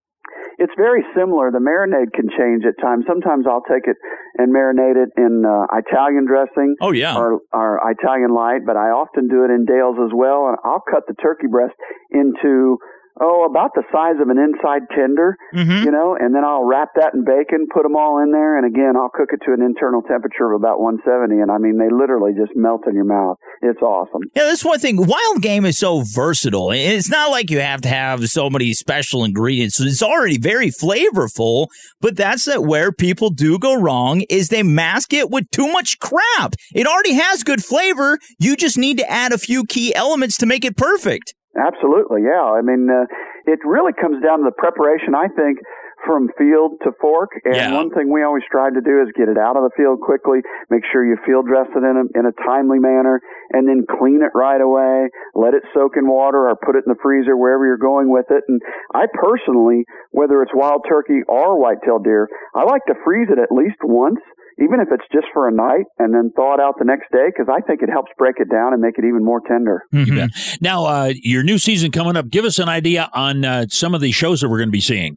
[0.58, 1.50] It's very similar.
[1.50, 3.04] The marinade can change at times.
[3.06, 3.96] Sometimes I'll take it
[4.38, 6.76] and marinate it in uh, Italian dressing.
[6.80, 7.16] Oh, yeah.
[7.16, 10.48] Or, or Italian light, but I often do it in Dale's as well.
[10.48, 11.74] And I'll cut the turkey breast
[12.10, 12.78] into
[13.20, 15.84] oh, about the size of an inside tender, Mm-hmm.
[15.84, 18.66] you know, and then I'll wrap that in bacon, put them all in there, and
[18.66, 21.88] again, I'll cook it to an internal temperature of about 170, and I mean, they
[21.88, 23.38] literally just melt in your mouth.
[23.62, 24.22] It's awesome.
[24.34, 24.96] Yeah, that's one thing.
[24.98, 26.70] Wild game is so versatile.
[26.72, 29.80] It's not like you have to have so many special ingredients.
[29.80, 31.68] It's already very flavorful,
[32.00, 35.98] but that's that where people do go wrong is they mask it with too much
[36.00, 36.54] crap.
[36.74, 38.18] It already has good flavor.
[38.38, 41.34] You just need to add a few key elements to make it perfect.
[41.56, 42.44] Absolutely, yeah.
[42.44, 43.06] I mean, uh,
[43.46, 45.58] it really comes down to the preparation, I think,
[46.04, 47.30] from field to fork.
[47.44, 47.74] And Yeah.
[47.74, 50.42] one thing we always strive to do is get it out of the field quickly,
[50.70, 53.20] make sure you field dress it in a, in a timely manner,
[53.52, 56.92] and then clean it right away, let it soak in water or put it in
[56.92, 58.44] the freezer wherever you're going with it.
[58.48, 58.60] And
[58.94, 63.50] I personally, whether it's wild turkey or whitetail deer, I like to freeze it at
[63.50, 64.20] least once.
[64.58, 67.26] Even if it's just for a night and then thaw it out the next day,
[67.28, 69.82] because I think it helps break it down and make it even more tender.
[69.92, 70.30] You bet.
[70.60, 72.30] Now, uh, your new season coming up.
[72.30, 74.80] Give us an idea on uh, some of the shows that we're going to be
[74.80, 75.16] seeing.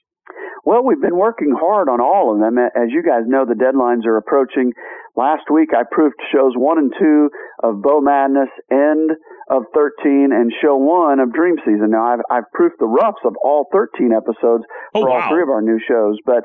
[0.66, 2.60] Well, we've been working hard on all of them.
[2.60, 4.74] As you guys know, the deadlines are approaching.
[5.16, 7.30] Last week, I proofed shows one and two
[7.64, 9.10] of Bow Madness, end
[9.50, 11.90] of 13, and show one of Dream Season.
[11.92, 15.50] Now, I've, I've proofed the roughs of all 13 episodes Oh, for all three of
[15.50, 16.44] our new shows, but it,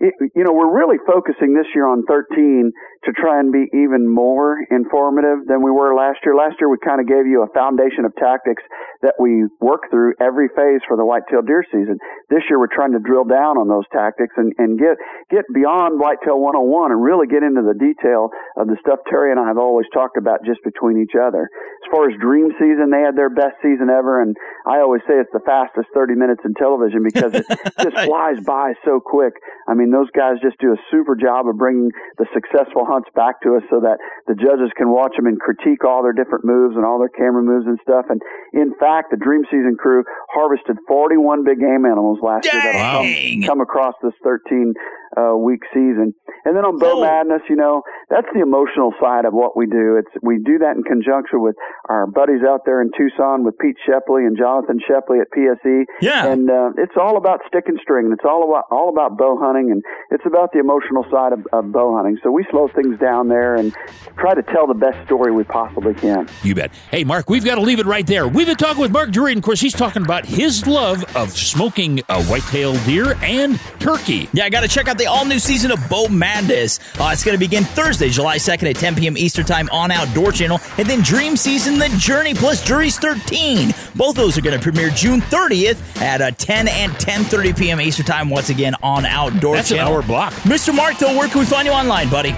[0.00, 2.72] you know, we're really focusing this year on 13
[3.04, 6.34] to try and be even more informative than we were last year.
[6.34, 8.62] Last year, we kind of gave you a foundation of tactics
[9.02, 12.00] that we work through every phase for the whitetail deer season.
[12.32, 14.96] This year, we're trying to drill down on those tactics and, and get,
[15.28, 19.40] get beyond whitetail 101 and really get into the detail of the stuff Terry and
[19.40, 21.44] I have always talked about just between each other.
[21.84, 24.24] As far as dream season, they had their best season ever.
[24.24, 27.44] And I always say it's the fastest 30 minutes in television because it
[27.84, 29.36] just flies by so quick.
[29.68, 33.42] I mean, those guys just do a super job of bringing the successful hunts back
[33.42, 33.98] to us so that
[34.30, 37.42] the judges can watch them and critique all their different moves and all their camera
[37.42, 38.06] moves and stuff.
[38.08, 38.22] And
[38.54, 43.42] in fact, the Dream Season crew harvested 41 big game animals last year that'll Dang!
[43.42, 44.74] come, come across this 13
[45.16, 46.14] uh, week season.
[46.44, 49.96] And then on Bow Madness, you know, that's the emotional side of what we do.
[49.96, 51.56] It's we do that in conjunction with
[51.88, 55.84] our buddies out there in Tucson with Pete Shepley and Jonathan Shepley at PSE.
[56.00, 56.26] Yeah.
[56.26, 58.10] And uh, it's all about stick and string.
[58.12, 61.72] It's all about all about bow hunting, and it's about the emotional side of, of
[61.72, 62.18] bow hunting.
[62.22, 63.74] So we slow things down there and
[64.18, 66.28] try to tell the best story we possibly can.
[66.42, 66.72] You bet.
[66.90, 68.28] Hey, Mark, we've got to leave it right there.
[68.28, 71.30] We've been talking with Mark Drury, and of course, he's talking about his love of
[71.30, 74.28] smoking a white-tailed deer and turkey.
[74.32, 76.78] Yeah, I got to check out the all new season of Bow Madness.
[76.98, 79.16] Uh, it's going to begin Thursday, July 2nd at 10 p.m.
[79.18, 80.58] Eastern Time on Outdoor Channel.
[80.78, 83.72] And then Dream Season, The Journey plus Drury's 13.
[83.94, 87.80] Both those are going to premiere June 30th at uh, 10 and 10.30 p.m.
[87.80, 89.92] Eastern Time once again on Outdoor That's an Channel.
[89.94, 90.32] hour block.
[90.44, 90.74] Mr.
[90.74, 92.34] Mark, though, where can we find you online, buddy?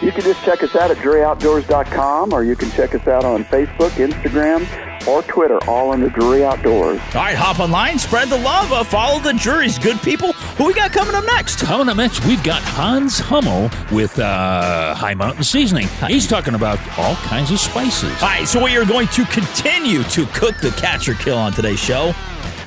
[0.00, 3.44] You can just check us out at DruryOutdoors.com, or you can check us out on
[3.46, 4.66] Facebook, Instagram,
[5.08, 7.00] or Twitter, all under Drury Outdoors.
[7.14, 10.32] All right, hop online, spread the love, uh, follow the Drurys, good people.
[10.58, 11.60] Who we got coming up next?
[11.60, 15.86] Coming up next, we've got Hans Hummel with uh, High Mountain Seasoning.
[16.08, 18.10] He's talking about all kinds of spices.
[18.20, 21.52] All right, so we are going to continue to cook the catch or kill on
[21.52, 22.12] today's show.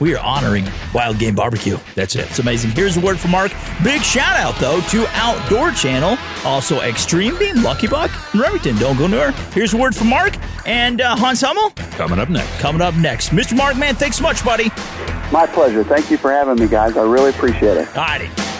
[0.02, 1.78] We are honoring Wild Game Barbecue.
[1.94, 2.28] That's it.
[2.28, 2.72] It's amazing.
[2.72, 3.52] Here's a word from Mark.
[3.84, 8.76] Big shout out, though, to Outdoor Channel, also Extreme Beam, Lucky Buck, and Remington.
[8.78, 9.32] Don't go nowhere.
[9.54, 10.36] Here's a word from Mark
[10.66, 11.70] and uh, Hans Hummel.
[11.98, 12.60] Coming up next.
[12.60, 13.30] Coming up next.
[13.30, 13.56] Mr.
[13.56, 14.70] Mark, man, thanks so much, buddy.
[15.32, 15.84] My pleasure.
[15.84, 16.98] Thank you for having me, guys.
[16.98, 17.88] I really appreciate it.
[17.96, 18.51] All righty.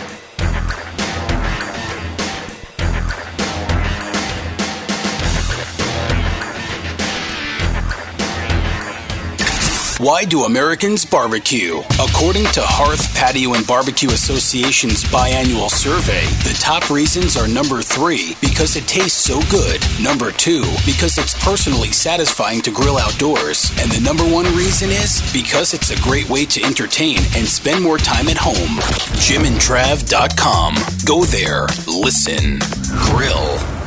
[10.02, 11.78] Why do Americans barbecue?
[12.00, 18.34] According to Hearth Patio and Barbecue Association's biannual survey, the top reasons are number three,
[18.40, 23.92] because it tastes so good, number two, because it's personally satisfying to grill outdoors, and
[23.92, 27.98] the number one reason is because it's a great way to entertain and spend more
[27.98, 28.82] time at home.
[29.22, 30.74] JimandTrav.com.
[31.06, 32.58] Go there, listen,
[33.06, 33.81] grill.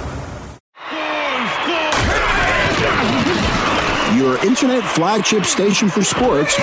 [4.25, 6.55] Your internet flagship station for sports.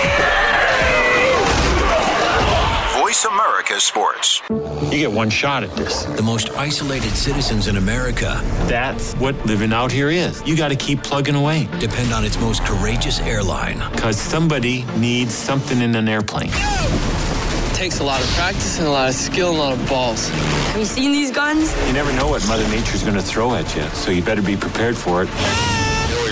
[2.99, 4.43] Voice America Sports.
[4.51, 6.03] You get one shot at this.
[6.03, 8.41] The most isolated citizens in America.
[8.67, 10.43] That's what living out here is.
[10.45, 11.69] You got to keep plugging away.
[11.79, 13.81] Depend on its most courageous airline.
[13.93, 16.51] Because somebody needs something in an airplane.
[16.51, 19.89] It takes a lot of practice and a lot of skill and a lot of
[19.89, 20.29] balls.
[20.31, 21.73] Have you seen these guns?
[21.87, 24.57] You never know what Mother Nature's going to throw at you, so you better be
[24.57, 25.29] prepared for it.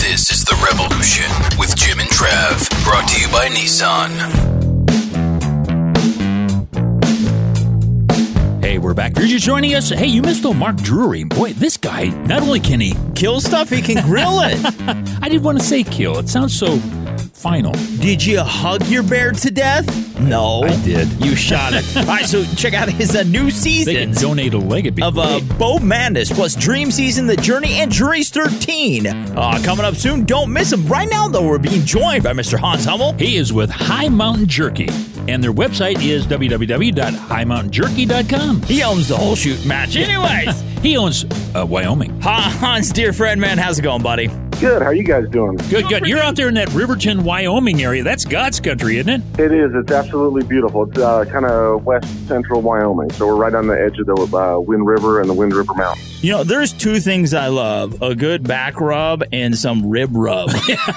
[0.00, 4.62] This is The Revolution with Jim and Trav, brought to you by Nissan.
[8.62, 9.18] Hey, we're back.
[9.18, 9.90] You're just joining us.
[9.90, 11.24] Hey, you missed old Mark Drury.
[11.24, 14.58] Boy, this guy, not only can he kill stuff, he can grill it.
[15.22, 16.18] I didn't want to say kill.
[16.18, 16.78] It sounds so
[17.42, 17.72] final.
[17.98, 19.84] Did you hug your bear to death?
[20.20, 20.62] No.
[20.62, 21.08] I did.
[21.22, 21.84] You shot it.
[21.96, 23.92] All right, so check out his uh, new season.
[23.92, 27.36] They can donate a leg it'd be of uh, Bow Madness plus Dream Season, The
[27.36, 29.08] Journey, and Drury's 13.
[29.08, 30.24] Uh, coming up soon.
[30.24, 30.86] Don't miss him.
[30.86, 32.56] Right now, though, we're being joined by Mr.
[32.58, 33.14] Hans Hummel.
[33.14, 34.88] He is with High Mountain Jerky,
[35.26, 38.62] and their website is www.highmountainjerky.com.
[38.62, 39.96] He owns the whole shoot match.
[40.02, 41.24] Anyways, he owns
[41.56, 42.20] uh, Wyoming.
[42.20, 44.30] Hans, dear friend, man, how's it going, buddy?
[44.62, 44.80] Good.
[44.80, 45.56] How are you guys doing?
[45.56, 46.06] Good, good.
[46.06, 48.04] You're out there in that Riverton, Wyoming area.
[48.04, 49.40] That's God's country, isn't it?
[49.40, 49.72] It is.
[49.74, 50.88] It's absolutely beautiful.
[50.88, 53.10] It's uh, kind of west central Wyoming.
[53.10, 55.74] So we're right on the edge of the uh, Wind River and the Wind River
[55.74, 56.22] Mountains.
[56.22, 60.50] You know, there's two things I love a good back rub and some rib rub.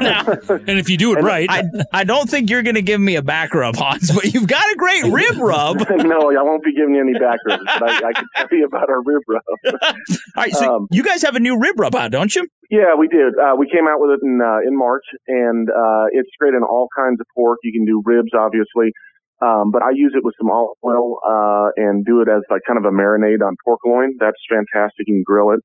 [0.00, 1.48] now, and if you do it right.
[1.50, 4.46] I, I don't think you're going to give me a back rub, Hans, but you've
[4.46, 5.78] got a great rib rub.
[5.90, 8.66] no, I won't be giving you any back rubs, but I, I can tell you
[8.66, 9.42] about our rib rub.
[9.82, 9.92] All
[10.36, 10.52] right.
[10.52, 12.46] So um, you guys have a new rib rub out, don't you?
[12.70, 13.34] Yeah, we did.
[13.34, 16.62] Uh, we came out with it in uh, in March, and uh, it's great in
[16.62, 17.58] all kinds of pork.
[17.64, 18.92] You can do ribs, obviously,
[19.42, 22.62] um, but I use it with some olive oil uh, and do it as like
[22.66, 24.14] kind of a marinade on pork loin.
[24.20, 25.08] That's fantastic.
[25.08, 25.60] You can grill it.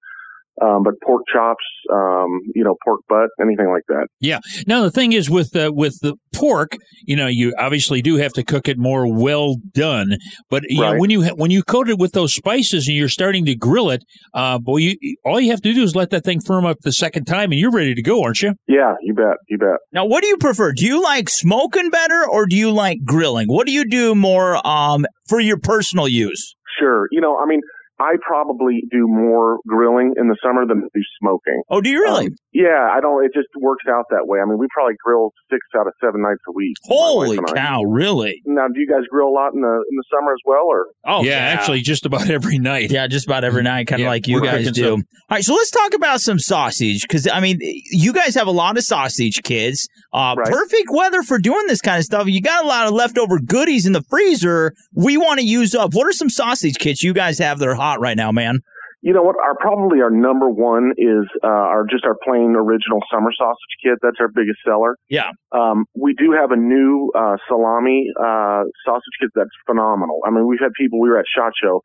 [0.62, 4.08] Um, but pork chops, um, you know, pork butt, anything like that.
[4.22, 4.40] Yeah.
[4.68, 8.32] Now the thing is with the with the pork, you know, you obviously do have
[8.34, 10.18] to cook it more well done.
[10.50, 10.94] But you Right.
[10.94, 13.90] know, when you when you coat it with those spices and you're starting to grill
[13.90, 16.78] it, uh, boy, you all you have to do is let that thing firm up
[16.84, 18.54] the second time, and you're ready to go, aren't you?
[18.68, 19.36] Yeah, you bet.
[19.50, 19.78] You bet.
[19.92, 20.72] Now, what do you prefer?
[20.72, 23.48] Do you like smoking better or do you like grilling?
[23.48, 26.56] What do you do more um, for your personal use?
[26.80, 27.08] Sure.
[27.12, 27.62] You know, I mean,
[28.00, 31.62] I probably do more grilling in the summer than I do smoking.
[31.70, 32.28] Oh, do you really?
[32.28, 33.24] Um, yeah, I don't.
[33.24, 34.40] It just works out that way.
[34.40, 36.76] I mean, we probably grill six out of seven nights a week.
[36.84, 37.62] Holy wife and I.
[37.62, 38.42] cow, really?
[38.46, 40.88] Now, do you guys grill a lot in the in the summer as well, or?
[41.06, 42.92] Oh, yeah, actually, just about every night.
[42.92, 44.84] Yeah, just about every night, kind of Yeah, like you guys do.
[44.84, 48.48] some- All right, so let's talk about some sausage because I mean, you guys have
[48.48, 49.88] a lot of sausage kids.
[50.14, 52.28] Uh, Perfect weather for doing this kind of stuff.
[52.28, 54.74] You got a lot of leftover goodies in the freezer.
[54.94, 55.94] We want to use up.
[55.94, 58.60] What are some sausage kits you guys have that are right now, man?
[59.02, 59.36] You know what?
[59.38, 64.00] Our probably our number one is uh, our just our plain original summer sausage kit.
[64.02, 64.98] That's our biggest seller.
[65.10, 65.30] Yeah.
[65.52, 70.22] Um, we do have a new uh, salami uh, sausage kit that's phenomenal.
[70.26, 71.00] I mean, we've had people.
[71.00, 71.82] We were at Shot Show,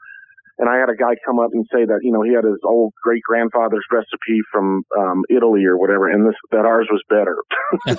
[0.60, 2.60] and I had a guy come up and say that you know he had his
[2.62, 7.40] old great grandfather's recipe from um, Italy or whatever, and this that ours was better.
[7.88, 7.96] and,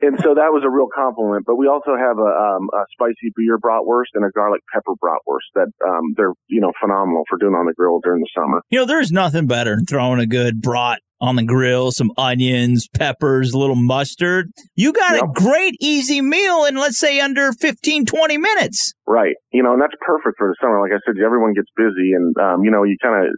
[0.00, 1.44] and so that was a real compliment.
[1.44, 5.52] But we also have a, um, a spicy beer bratwurst and a garlic pepper bratwurst
[5.54, 8.62] that um, they're you know phenomenal for doing on the grill during the summer.
[8.70, 12.86] You know, there's nothing better than throwing a good brat on the grill, some onions,
[12.94, 14.48] peppers, a little mustard.
[14.76, 18.92] You got a great, easy meal in, let's say, under 15, 20 minutes.
[19.06, 19.34] Right.
[19.52, 20.80] You know, and that's perfect for the summer.
[20.80, 23.32] Like I said, everyone gets busy and, um, you know, you kind of,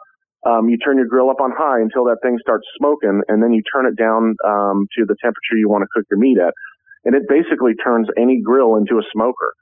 [0.45, 3.53] Um, you turn your grill up on high until that thing starts smoking, and then
[3.53, 6.53] you turn it down um, to the temperature you want to cook your meat at,
[7.05, 9.53] and it basically turns any grill into a smoker.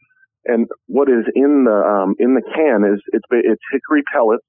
[0.46, 4.42] And what is in the um, in the can is it's it's hickory pellets,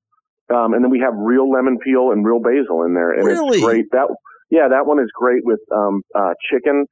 [0.50, 3.58] um, and then we have real lemon peel and real basil in there, and Really?
[3.58, 3.86] it's great.
[3.92, 4.08] That
[4.50, 6.86] yeah, that one is great with um, uh, chicken,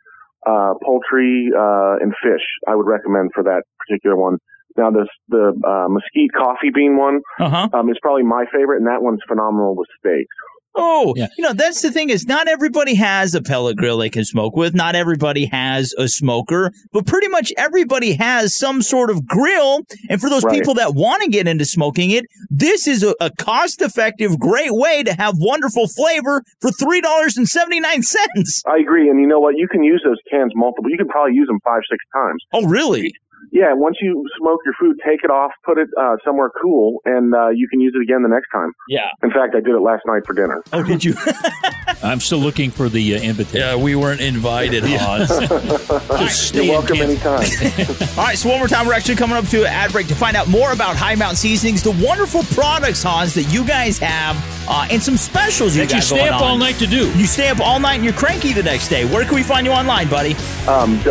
[0.45, 2.43] uh, poultry, uh, and fish.
[2.67, 4.37] I would recommend for that particular one.
[4.77, 7.67] Now, this the uh, mesquite coffee bean one Uh-huh.
[7.73, 10.35] um, is probably my favorite, and that one's phenomenal with steaks.
[10.75, 14.23] Oh, you know, that's the thing is not everybody has a pellet grill they can
[14.23, 14.73] smoke with.
[14.75, 19.81] Not everybody has a smoker, but pretty much everybody has some sort of grill.
[20.09, 20.53] And for those Right.
[20.57, 24.71] people that want to get into smoking it, this is a, a cost effective, great
[24.73, 28.63] way to have wonderful flavor for $3.79.
[28.67, 29.57] I agree, and you know what?
[29.57, 30.89] You can use those cans multiple.
[30.91, 32.43] You can probably use them five, six times.
[32.53, 33.13] Oh, really?
[33.51, 33.73] Yeah.
[33.73, 37.49] Once you smoke your food, take it off, put it uh, somewhere cool, and uh,
[37.49, 38.71] you can use it again the next time.
[38.87, 39.07] Yeah.
[39.23, 40.61] In fact, I did it last night for dinner.
[40.73, 41.15] Oh, did you?
[42.03, 43.59] I'm still looking for the uh, invitation.
[43.59, 45.27] Yeah, we weren't invited, Hans.
[46.19, 47.61] Just You're welcome Kansas.
[47.61, 48.07] anytime.
[48.17, 50.15] All right, so one more time, we're actually coming up to an ad break to
[50.15, 54.37] find out more about High Mountain Seasonings, the wonderful products, Hans, that you guys have,
[54.69, 56.47] uh, and some specials you That you stay going up on.
[56.51, 57.11] all night to do.
[57.17, 59.05] You stay up all night and you're cranky the next day.
[59.05, 60.35] Where can we find you online, buddy?
[60.67, 61.01] Um,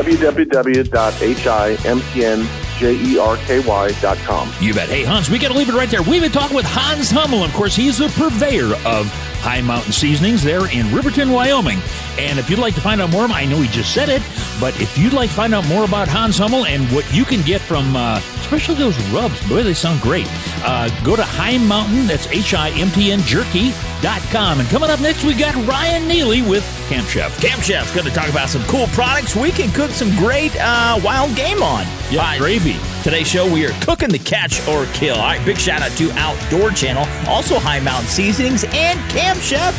[2.18, 4.52] again www.himtnjerky.com.
[4.60, 4.88] You bet.
[4.88, 6.02] Hey, Hans, we got to leave it right there.
[6.02, 7.44] We've been talking with Hans Hummel.
[7.44, 9.06] Of course, he's the purveyor of
[9.40, 11.78] High Mountain Seasonings there in Riverton, Wyoming.
[12.18, 14.22] And if you'd like to find out more, I know he just said it,
[14.60, 17.42] but if you'd like to find out more about Hans Hummel and what you can
[17.42, 20.26] get from, uh, especially those rubs, boy, they sound great.
[20.64, 24.60] Uh, go to High Mountain, that's H I M T N jerky.com.
[24.60, 27.40] And coming up next, we got Ryan Neely with Camp Chef.
[27.40, 30.98] Camp Chef's going to talk about some cool products we can cook some great uh,
[31.04, 31.86] wild game on.
[32.10, 32.67] Yeah, gravy.
[33.02, 35.16] Today's show, we are cooking the catch or kill.
[35.16, 39.74] All right, big shout out to Outdoor Channel, also High Mountain Seasonings, and Camp Chef.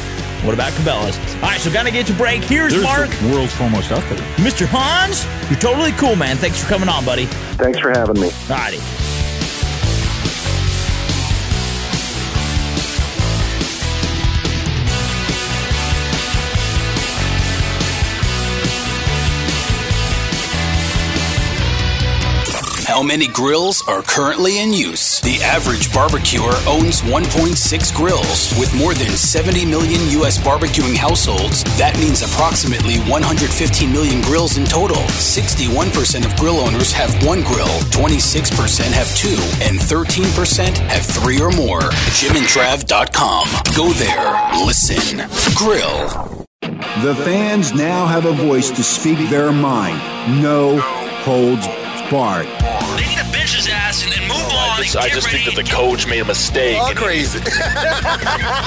[0.45, 1.17] What about Cabela's?
[1.35, 2.43] All right, so got to get to break.
[2.43, 3.09] Here's There's Mark.
[3.09, 4.23] the world's foremost outfitter.
[4.41, 4.65] Mr.
[4.69, 6.37] Hans, you're totally cool, man.
[6.37, 7.25] Thanks for coming on, buddy.
[7.57, 8.27] Thanks for having me.
[8.49, 8.79] All righty.
[22.99, 25.21] How many grills are currently in use?
[25.21, 28.51] The average barbecuer owns 1.6 grills.
[28.59, 30.37] With more than 70 million U.S.
[30.37, 34.97] barbecuing households, that means approximately 115 million grills in total.
[35.15, 41.51] 61% of grill owners have one grill, 26% have two, and 13% have three or
[41.51, 41.79] more.
[42.19, 43.47] JimandTrav.com.
[43.77, 45.19] Go there, listen,
[45.55, 46.45] grill.
[47.01, 49.99] The fans now have a voice to speak their mind.
[50.43, 50.79] No
[51.23, 51.65] holds
[52.11, 52.68] barred.
[53.31, 54.79] They need his ass and, and move oh, on.
[54.79, 56.79] I just, I just think that the coach made a mistake.
[56.79, 57.39] All crazy.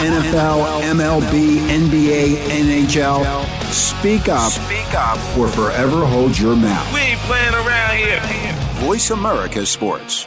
[0.02, 3.72] NFL, MLB, NBA, NHL.
[3.72, 4.52] Speak up.
[4.52, 6.92] Speak up or forever hold your mouth.
[6.92, 8.20] We ain't playing around here.
[8.84, 10.26] Voice America Sports.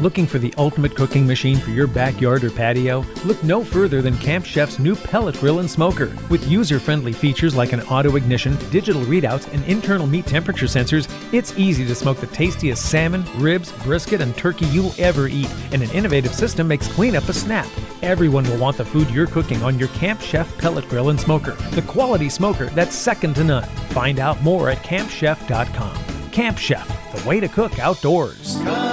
[0.00, 3.02] Looking for the ultimate cooking machine for your backyard or patio?
[3.24, 6.14] Look no further than Camp Chef's new pellet grill and smoker.
[6.28, 11.10] With user friendly features like an auto ignition, digital readouts, and internal meat temperature sensors,
[11.32, 15.50] it's easy to smoke the tastiest salmon, ribs, brisket, and turkey you'll ever eat.
[15.72, 17.66] And an innovative system makes cleanup a snap.
[18.02, 21.52] Everyone will want the food you're cooking on your Camp Chef pellet grill and smoker.
[21.70, 23.68] The quality smoker that's second to none.
[23.94, 25.96] Find out more at campchef.com.
[26.32, 28.58] Camp Chef, the way to cook outdoors.
[28.58, 28.85] Kaanapali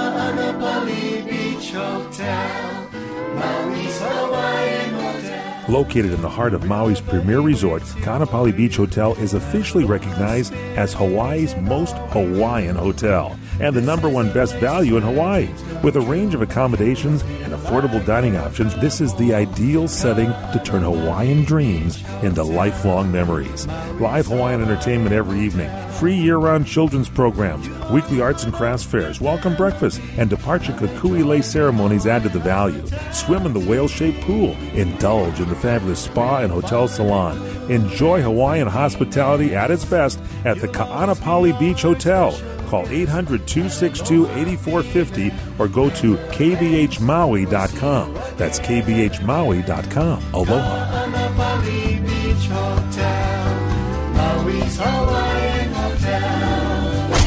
[5.70, 10.94] Located in the heart of Maui's premier resort, Kaanapali Beach Hotel is officially recognized as
[10.94, 15.48] Hawaii's most Hawaiian hotel and the number one best value in Hawaii.
[15.82, 20.62] With a range of accommodations and affordable dining options, this is the ideal setting to
[20.66, 23.68] turn Hawaiian dreams into lifelong memories.
[24.00, 29.22] Live Hawaiian entertainment every evening, free year round children's programs, weekly arts and crafts fairs,
[29.22, 32.86] welcome breakfast, and departure kukui lei ceremonies add to the value.
[33.12, 37.38] Swim in the whale shaped pool, indulge in the fabulous spa and hotel salon.
[37.72, 42.38] Enjoy Hawaiian hospitality at its best at the Ka'anapali Beach Hotel.
[42.74, 48.14] Call 800 262 8450 or go to kbhmaui.com.
[48.36, 50.24] That's kbhmaui.com.
[50.34, 51.06] Aloha.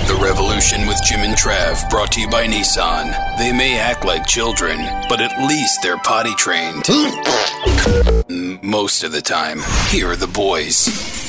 [0.09, 3.39] The Revolution with Jim and Trav, brought to you by Nissan.
[3.39, 4.79] They may act like children,
[5.09, 6.83] but at least they're potty trained.
[6.89, 8.57] Hmm.
[8.69, 9.61] Most of the time.
[9.91, 11.26] Here are the boys.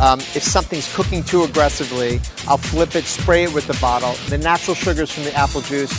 [0.00, 4.14] Um, if something's cooking too aggressively, I'll flip it, spray it with the bottle.
[4.28, 5.92] The natural sugars from the apple juice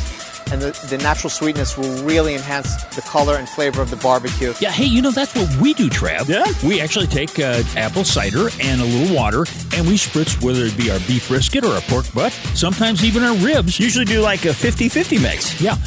[0.51, 4.53] and the, the natural sweetness will really enhance the color and flavor of the barbecue.
[4.59, 6.27] Yeah, hey, you know, that's what we do, Trav.
[6.27, 6.45] Yeah.
[6.67, 9.45] We actually take uh, apple cider and a little water,
[9.75, 13.23] and we spritz whether it be our beef brisket or our pork butt, sometimes even
[13.23, 13.79] our ribs.
[13.79, 15.61] Usually do like a 50 50 mix.
[15.61, 15.77] Yeah.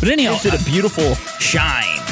[0.00, 2.05] But anyhow, Gives it a beautiful shine.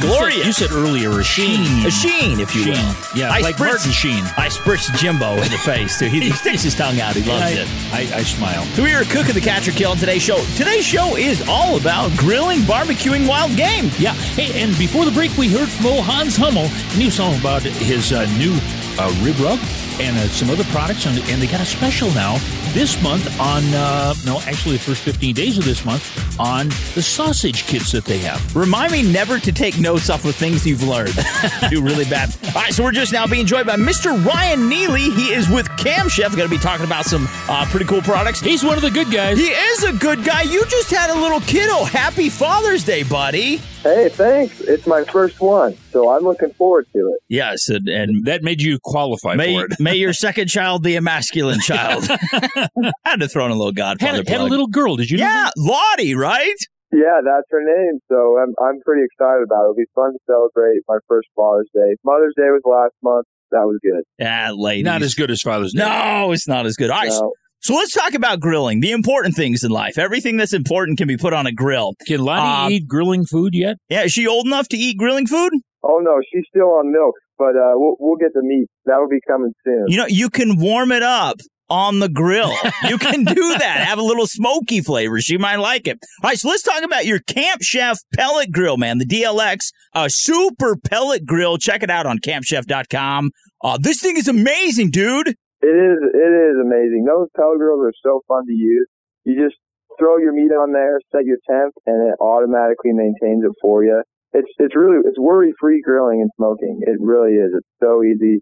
[0.00, 0.36] Glorious.
[0.46, 1.86] You said, you said earlier a sheen.
[1.86, 2.74] A sheen, if you Sheen.
[2.74, 2.94] will.
[3.14, 4.24] Yeah, like Martin Sheen.
[4.36, 6.06] I spritzed Jimbo in the face, too.
[6.06, 7.14] He, he sticks his tongue out.
[7.16, 7.68] He loves I, it.
[7.92, 8.64] I, I smile.
[8.74, 10.42] So we are cooking the catcher kill on today's show.
[10.56, 13.90] Today's show is all about grilling, barbecuing wild game.
[13.98, 14.14] Yeah.
[14.14, 17.40] Hey, and before the break, we heard from old Hans Hummel, and he was talking
[17.40, 18.54] about his uh, new
[18.98, 19.58] uh, rib rub
[20.00, 22.36] and uh, some other products, and, and they got a special now
[22.76, 27.00] this month on, uh, no, actually the first 15 days of this month on the
[27.00, 28.54] sausage kits that they have.
[28.54, 31.14] Remind me never to take notes off of things you've learned.
[31.70, 32.36] Do really bad.
[32.48, 34.22] All right, so we're just now being joined by Mr.
[34.26, 35.08] Ryan Neely.
[35.08, 36.36] He is with Camp Chef.
[36.36, 38.40] Going to be talking about some uh, pretty cool products.
[38.40, 39.38] He's one of the good guys.
[39.38, 40.42] He is a good guy.
[40.42, 41.84] You just had a little kiddo.
[41.84, 43.58] Happy Father's Day, buddy.
[43.86, 44.60] Hey, thanks.
[44.62, 47.20] It's my first one, so I'm looking forward to it.
[47.28, 49.78] Yes, and, and that made you qualify may, for it.
[49.78, 52.04] may your second child be a masculine child.
[52.10, 52.68] I
[53.04, 54.16] had to throw in a little Godfather.
[54.16, 55.18] Had, had a little girl, did you?
[55.18, 55.52] Yeah, that?
[55.56, 56.56] Lottie, right?
[56.92, 58.00] Yeah, that's her name.
[58.08, 59.64] So I'm I'm pretty excited about it.
[59.64, 61.94] It'll be fun to celebrate my first Father's Day.
[62.04, 63.26] Mother's Day was last month.
[63.52, 64.02] That was good.
[64.18, 64.84] Yeah, ladies.
[64.84, 65.84] Not as good as Father's Day.
[65.84, 66.90] No, it's not as good.
[66.90, 67.08] All right.
[67.08, 67.32] No.
[67.66, 69.98] So let's talk about grilling, the important things in life.
[69.98, 71.94] Everything that's important can be put on a grill.
[72.06, 73.74] Can Lottie Um, eat grilling food yet?
[73.88, 75.50] Yeah, is she old enough to eat grilling food?
[75.82, 78.68] Oh no, she's still on milk, but uh, we'll we'll get the meat.
[78.84, 79.86] That'll be coming soon.
[79.88, 81.38] You know, you can warm it up
[81.68, 82.52] on the grill.
[82.88, 83.84] You can do that.
[83.88, 85.20] Have a little smoky flavor.
[85.20, 85.98] She might like it.
[86.22, 88.98] All right, so let's talk about your Camp Chef pellet grill, man.
[88.98, 91.58] The DLX, a super pellet grill.
[91.58, 93.30] Check it out on campchef.com.
[93.64, 95.34] Uh, this thing is amazing, dude.
[95.62, 97.04] It is it is amazing.
[97.06, 98.86] Those pellet grills are so fun to use.
[99.24, 99.56] You just
[99.98, 104.02] throw your meat on there, set your temp, and it automatically maintains it for you.
[104.32, 106.80] It's it's really it's worry free grilling and smoking.
[106.82, 107.52] It really is.
[107.56, 108.40] It's so easy.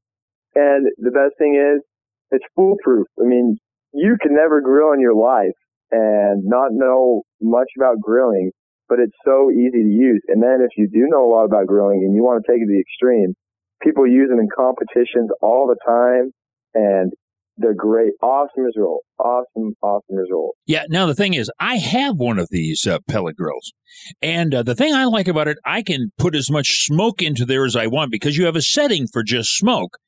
[0.55, 1.83] And the best thing is
[2.31, 3.07] it's foolproof.
[3.21, 3.59] I mean,
[3.93, 5.55] you can never grill in your life
[5.91, 8.51] and not know much about grilling,
[8.89, 10.23] but it's so easy to use.
[10.29, 12.61] And then if you do know a lot about grilling and you want to take
[12.61, 13.35] it to the extreme,
[13.83, 16.33] people use them in competitions all the time
[16.75, 17.13] and
[17.57, 18.13] they're great.
[18.21, 19.03] Awesome result.
[19.19, 20.57] Awesome, awesome result.
[20.67, 20.85] Yeah.
[20.89, 23.73] Now the thing is, I have one of these uh, pellet grills,
[24.21, 27.45] and uh, the thing I like about it, I can put as much smoke into
[27.45, 29.99] there as I want because you have a setting for just smoke,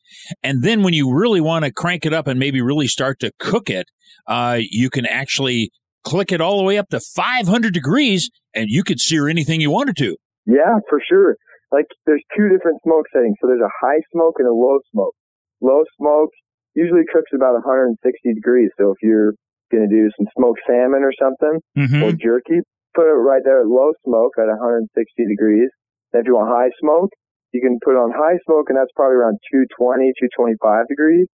[0.43, 3.31] and then when you really want to crank it up and maybe really start to
[3.39, 3.87] cook it,
[4.27, 5.71] uh, you can actually
[6.05, 9.71] click it all the way up to 500 degrees, and you could sear anything you
[9.71, 10.17] wanted to.
[10.47, 11.37] Yeah, for sure.
[11.73, 13.37] Like there's two different smoke settings.
[13.41, 15.15] So there's a high smoke and a low smoke.
[15.61, 16.31] Low smoke
[16.77, 17.97] usually cooks about 160
[18.37, 18.71] degrees.
[18.79, 19.33] So if you're
[19.73, 22.03] going to do some smoked salmon or something Mm-hmm.
[22.05, 22.61] or jerky,
[22.95, 24.93] put it right there at low smoke at 160
[25.27, 25.69] degrees.
[26.13, 27.11] Then if you want high smoke,
[27.53, 31.27] you can put it on high smoke and that's probably around 220, 225 degrees.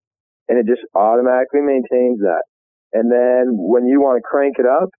[0.49, 2.43] And it just automatically maintains that.
[2.93, 4.90] And then when you want to crank it up,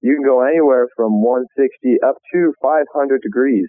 [0.00, 3.66] you can go anywhere from 160 up to 500 degrees.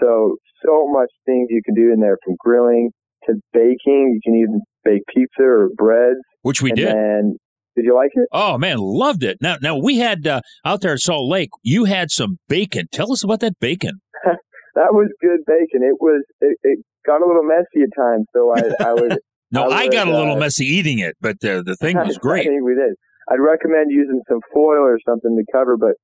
[0.00, 2.90] So, so much things you can do in there from grilling
[3.28, 4.18] to baking.
[4.18, 6.18] You can even bake pizza or breads.
[6.42, 6.88] Which we did.
[6.88, 7.38] And
[7.76, 8.28] did you like it?
[8.32, 9.38] Oh man, loved it.
[9.40, 11.50] Now, now we had uh, out there at Salt Lake.
[11.62, 12.86] You had some bacon.
[12.92, 14.00] Tell us about that bacon.
[14.24, 15.82] that was good bacon.
[15.82, 18.26] It was, it, it got a little messy at times.
[18.34, 19.18] So I, I would.
[19.50, 22.18] No, I, would, got a little uh, messy eating it, but uh, the thing was
[22.20, 22.42] great.
[22.46, 22.92] I think we did.
[23.30, 25.96] I'd recommend using some foil or something to cover, but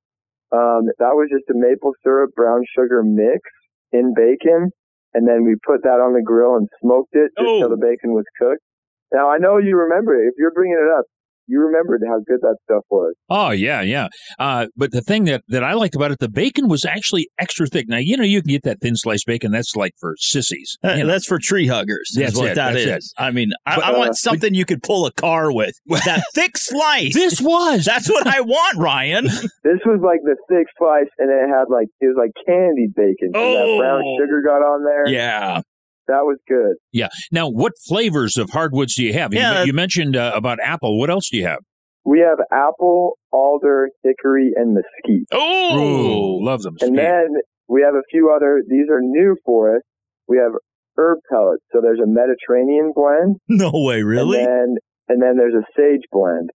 [0.51, 3.41] Um, that was just a maple syrup brown sugar mix
[3.91, 4.71] in bacon,
[5.15, 7.59] and then we put that on the grill and smoked it just Oh.
[7.59, 8.61] till the bacon was cooked.
[9.13, 10.27] Now I know you remember it.
[10.27, 11.05] If you're bringing it up,
[11.47, 13.13] you remembered how good that stuff was.
[13.29, 14.07] Oh yeah, yeah.
[14.39, 17.67] Uh, but the thing that, that I liked about it, the bacon was actually extra
[17.67, 17.87] thick.
[17.87, 19.51] Now you know you can get that thin sliced bacon.
[19.51, 20.77] That's like for sissies.
[20.83, 21.07] Uh, You know.
[21.07, 22.11] That's for tree huggers.
[22.15, 23.13] That's is what it, that that's is.
[23.17, 23.21] it.
[23.21, 25.73] I mean, I, But, I uh, want something you could pull a car with.
[26.05, 27.13] That thick slice.
[27.15, 27.85] This was.
[27.85, 29.25] That's what I want, Ryan.
[29.65, 33.31] This was like the thick slice, and it had like it was like candied bacon.
[33.33, 34.17] And that brown Oh.
[34.19, 35.07] sugar got on there.
[35.07, 35.61] Yeah.
[36.07, 36.75] That was good.
[36.91, 37.09] Yeah.
[37.31, 39.33] Now, what flavors of hardwoods do you have?
[39.33, 40.99] You- Yeah, you, mentioned uh, about apple.
[40.99, 41.59] What else do you have?
[42.05, 45.27] We have apple, alder, hickory, and mesquite.
[45.33, 46.75] Oh, love them.
[46.81, 47.27] And then
[47.67, 48.61] we have a few other.
[48.67, 49.81] These are new for us.
[50.27, 50.51] We have
[50.97, 51.63] herb pellets.
[51.73, 53.37] So there's a Mediterranean blend.
[53.49, 54.37] No way, really?
[54.39, 54.75] And then,
[55.09, 56.51] and then there's a sage blend.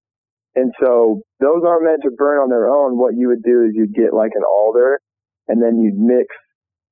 [0.55, 2.97] And so those aren't meant to burn on their own.
[2.99, 4.99] What you would do is you'd get like an alder,
[5.49, 6.27] and then you'd mix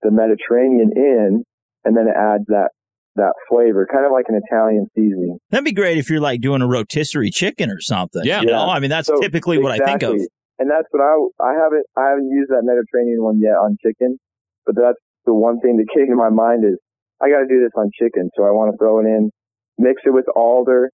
[0.03, 1.45] the Mediterranean in,
[1.89, 2.69] and then it adds that
[3.17, 5.39] that flavor, kind of like an Italian seasoning.
[5.51, 8.23] That'd be great if you're like doing a rotisserie chicken or something.
[8.23, 8.43] Yeah.
[8.43, 10.15] You know, I mean, that's So, typically what I think of.
[10.61, 14.19] And that's what I I haven't I haven't used that Mediterranean one yet on chicken,
[14.67, 16.79] but that's the one thing that came to my mind is
[17.23, 18.31] I got to do this on chicken.
[18.37, 19.31] So I want to throw it in,
[19.79, 20.91] mix it with alder,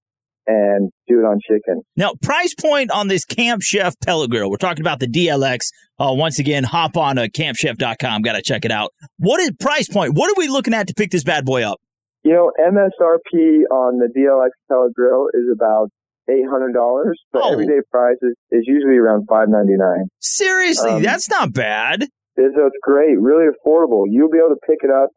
[0.47, 1.81] and do it on chicken.
[1.95, 4.49] Now, price point on this Camp Chef pellet grill.
[4.49, 5.59] We're talking about the DLX.
[5.99, 8.21] Uh, once again, hop on uh, campchef.com.
[8.21, 8.91] Got to check it out.
[9.17, 10.13] What is price point?
[10.15, 11.79] What are we looking at to pick this bad boy up?
[12.23, 15.89] You know, MSRP on the DLX pellet grill is about
[16.29, 17.51] eight hundred dollars, but Oh.
[17.53, 20.07] everyday price is, is usually around five ninety nine.
[20.19, 22.03] Seriously, Um, that's not bad.
[22.03, 24.03] It's, it's great, really affordable.
[24.09, 25.09] You'll be able to pick it up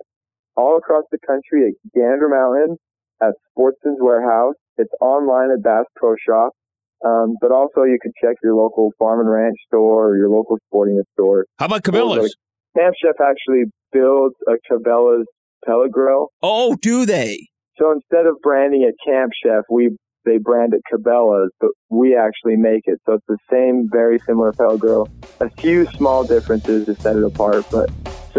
[0.56, 2.76] all across the country at Gander Mountain,
[3.22, 4.54] at Sportsman's Warehouse.
[4.78, 6.52] It's online at Bass Pro Shop.
[7.04, 10.58] Um, but also you can check your local farm and ranch store or your local
[10.66, 11.44] sporting goods store.
[11.58, 12.36] How about Cabela's?
[12.76, 15.26] Camp Chef actually builds a Cabela's
[15.64, 16.28] pellet grill.
[16.42, 17.48] Oh, do they?
[17.78, 22.56] So instead of branding it Camp Chef, we they brand it Cabela's, but we actually
[22.56, 23.00] make it.
[23.06, 25.08] So it's the same, very similar pellet grill.
[25.40, 27.90] A few small differences to set it apart, but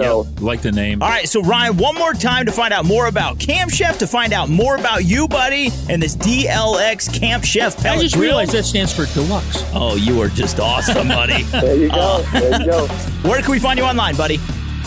[0.02, 1.02] so Like the name.
[1.02, 4.08] All right, so Ryan, one more time to find out more about Camp Chef, to
[4.08, 8.30] find out more about you, buddy, and this DLX Camp Chef I pellet just grill.
[8.30, 9.64] realized that stands for deluxe.
[9.74, 11.44] Oh, you are just awesome, buddy.
[11.52, 12.22] there you go.
[12.34, 12.88] there you go.
[13.28, 14.40] Where can we find you online, buddy?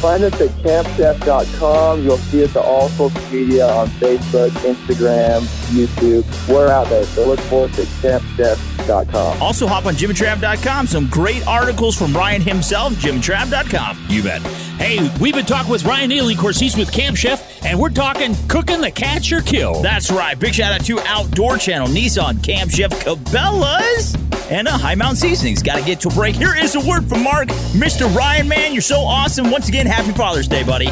[0.02, 2.02] Find us at campchef.com.
[2.02, 6.48] You'll see us at all social media on Facebook, Instagram, YouTube.
[6.48, 9.40] We're out there, so look for us at campchef.com.
[9.40, 10.88] Also, hop on jimandtrav.com.
[10.88, 14.06] Some great articles from Ryan himself, jimandtrav.com.
[14.08, 14.42] You bet.
[14.82, 16.34] Hey, we've been talking with Ryan Neely.
[16.34, 19.82] Of course, he's with Camp Chef, and we're talking cooking the catch or kill.
[19.82, 20.36] That's right.
[20.36, 24.16] Big shout out to Outdoor Channel, Nissan, Camp Chef, Cabela's,
[24.50, 25.62] and uh, High Mountain Seasonings.
[25.62, 26.34] Got to get to a break.
[26.34, 27.48] Here is a word from Mark.
[27.72, 28.12] Mr.
[28.14, 29.50] Ryan, man, you're so awesome.
[29.50, 30.86] Once again, happy Father's Day, buddy.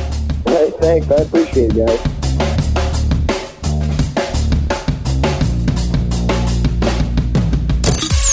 [0.44, 1.10] Hey, thanks.
[1.10, 2.09] I appreciate it, guys.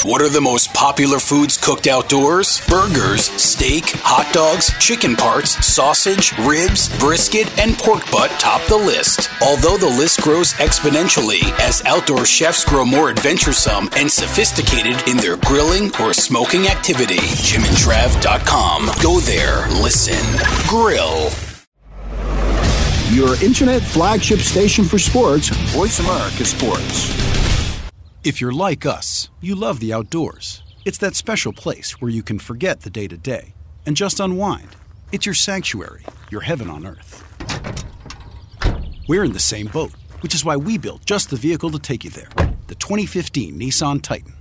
[0.07, 2.61] What are the most popular foods cooked outdoors?
[2.69, 9.29] Burgers, steak, hot dogs, chicken parts, sausage, ribs, brisket, and pork butt top the list.
[9.41, 15.35] Although the list grows exponentially as outdoor chefs grow more adventuresome and sophisticated in their
[15.35, 17.19] grilling or smoking activity.
[17.43, 18.89] JimandTrav.com.
[19.03, 20.23] Go there, listen,
[20.69, 21.31] grill.
[23.11, 27.46] Your internet flagship station for sports, Voice America Sports.
[28.27, 30.61] If you're like us, you love the outdoors.
[30.83, 33.55] It's that special place where you can forget the day to day
[33.85, 34.75] and just unwind.
[35.13, 37.23] It's your sanctuary, your heaven on earth.
[39.07, 42.03] We're in the same boat, which is why we built just the vehicle to take
[42.03, 42.27] you there
[42.67, 44.33] the 2015 Nissan Titan.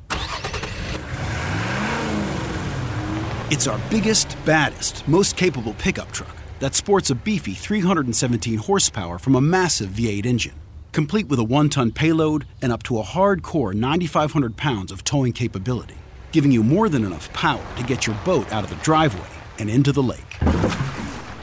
[3.53, 9.37] It's our biggest, baddest, most capable pickup truck that sports a beefy 317 horsepower from
[9.37, 10.55] a massive V8 engine,
[10.97, 15.31] complete with a one ton payload and up to a hardcore 9,500 pounds of towing
[15.31, 15.95] capability,
[16.33, 19.29] giving you more than enough power to get your boat out of the driveway
[19.59, 20.39] and into the lake.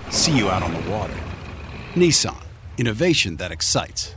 [0.10, 1.14] See you out on the water.
[1.94, 2.44] Nissan,
[2.80, 4.16] innovation that excites.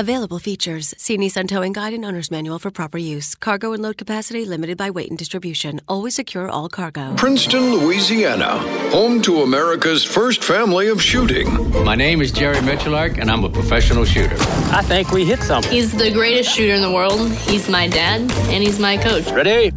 [0.00, 0.94] Available features.
[0.96, 3.34] See Nissan Towing Guide and Owner's Manual for proper use.
[3.34, 5.78] Cargo and load capacity limited by weight and distribution.
[5.88, 7.14] Always secure all cargo.
[7.16, 8.60] Princeton, Louisiana,
[8.92, 11.84] home to America's first family of shooting.
[11.84, 14.36] My name is Jerry Miculek, and I'm a professional shooter.
[14.72, 15.70] I think we hit something.
[15.70, 17.30] He's the greatest shooter in the world.
[17.32, 19.30] He's my dad, and he's my coach.
[19.30, 19.70] Ready?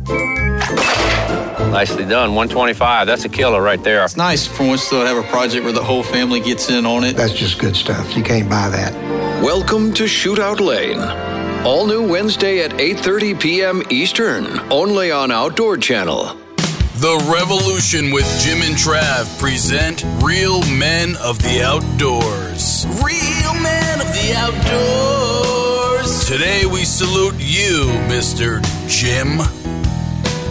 [1.69, 2.33] Nicely done.
[2.33, 3.07] 125.
[3.07, 4.05] That's a killer right there.
[4.05, 7.03] It's nice for once to have a project where the whole family gets in on
[7.03, 7.17] it.
[7.17, 8.15] That's just good stuff.
[8.15, 9.12] You can't buy that.
[9.43, 11.01] Welcome to Shootout Lane.
[11.65, 13.83] All new Wednesday at 8:30 p.m.
[13.89, 16.27] Eastern, only on Outdoor Channel.
[16.95, 22.85] The Revolution with Jim and Trav present Real Men of the Outdoors.
[23.03, 26.25] Real Men of the Outdoors.
[26.25, 28.63] Today we salute you, Mr.
[28.87, 29.39] Jim.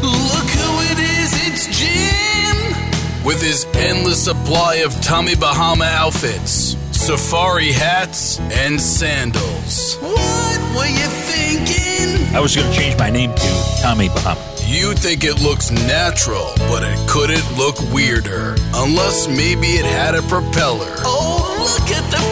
[0.02, 3.24] Look who it is, it's Jim!
[3.24, 9.96] With his endless supply of Tommy Bahama outfits, safari hats, and sandals.
[9.96, 12.32] What were you thinking?
[12.32, 14.40] I was going to change my name to Tommy Bahama.
[14.64, 18.54] You think it looks natural, but it couldn't look weirder.
[18.72, 20.94] Unless maybe it had a propeller.
[20.98, 22.31] Oh, look at the freak!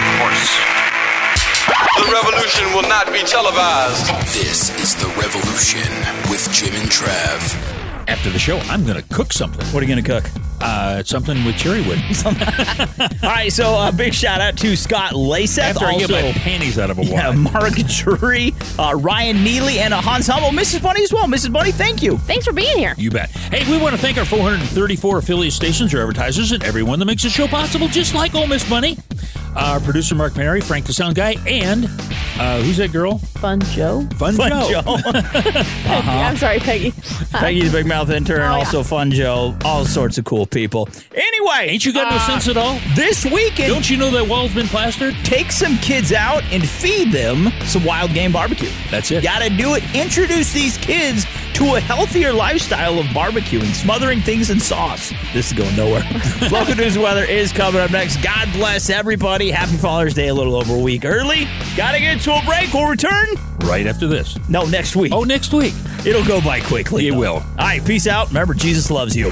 [2.11, 4.07] revolution will not be televised.
[4.33, 5.87] This is the revolution
[6.29, 7.71] with Jim and Trav.
[8.07, 9.65] After the show, I'm going to cook something.
[9.67, 10.29] What are you going to cook?
[10.59, 11.99] Uh, something with cherry wood.
[13.23, 15.59] All right, so uh, big shout out to Scott Leysath.
[15.61, 17.31] After I also, get my panties out of a yeah.
[17.31, 20.49] Mark Drury, uh, Ryan Neely, and Hans Hummel.
[20.49, 20.83] Mrs.
[20.83, 21.25] Bunny as well.
[21.25, 21.53] Mrs.
[21.53, 22.17] Bunny, thank you.
[22.17, 22.93] Thanks for being here.
[22.97, 23.29] You bet.
[23.29, 27.23] Hey, we want to thank our 434 affiliate stations, our advertisers, and everyone that makes
[27.23, 28.97] the show possible, just like Ole Miss Money.
[29.55, 31.85] Our producer, Mark Mary, Frank the Sound Guy, and
[32.39, 33.17] uh, who's that girl?
[33.17, 34.07] Fun Joe.
[34.17, 34.81] Fun, Fun Joe.
[34.81, 34.97] Joe.
[35.85, 36.91] I'm sorry, Peggy.
[37.31, 38.51] Peggy the Big Mouth Intern, Oh, yeah.
[38.53, 40.87] also Fun Joe, all sorts of cool people.
[41.13, 42.79] Anyway, Ain't you got no uh, sense at all?
[42.95, 45.13] This weekend, Don't you know that wall's been plastered?
[45.23, 48.69] take some kids out and feed them some wild game barbecue.
[48.89, 49.23] That's it.
[49.23, 49.83] Gotta do it.
[49.93, 51.25] Introduce these kids
[51.55, 55.11] to a healthier lifestyle of barbecuing, smothering things in sauce.
[55.33, 56.03] This is going nowhere.
[56.51, 58.17] Local news and weather is coming up next.
[58.23, 59.51] God bless everybody.
[59.51, 61.45] Happy Father's Day a little over a week early.
[61.75, 62.73] Gotta get to a break.
[62.73, 63.27] We'll return.
[63.61, 64.37] Right after this.
[64.49, 65.11] No, next week.
[65.13, 65.73] Oh, next week.
[66.05, 67.07] It'll go by quickly.
[67.07, 67.19] It though.
[67.19, 67.33] will.
[67.35, 68.27] All right, peace out.
[68.29, 69.31] Remember, Jesus loves you.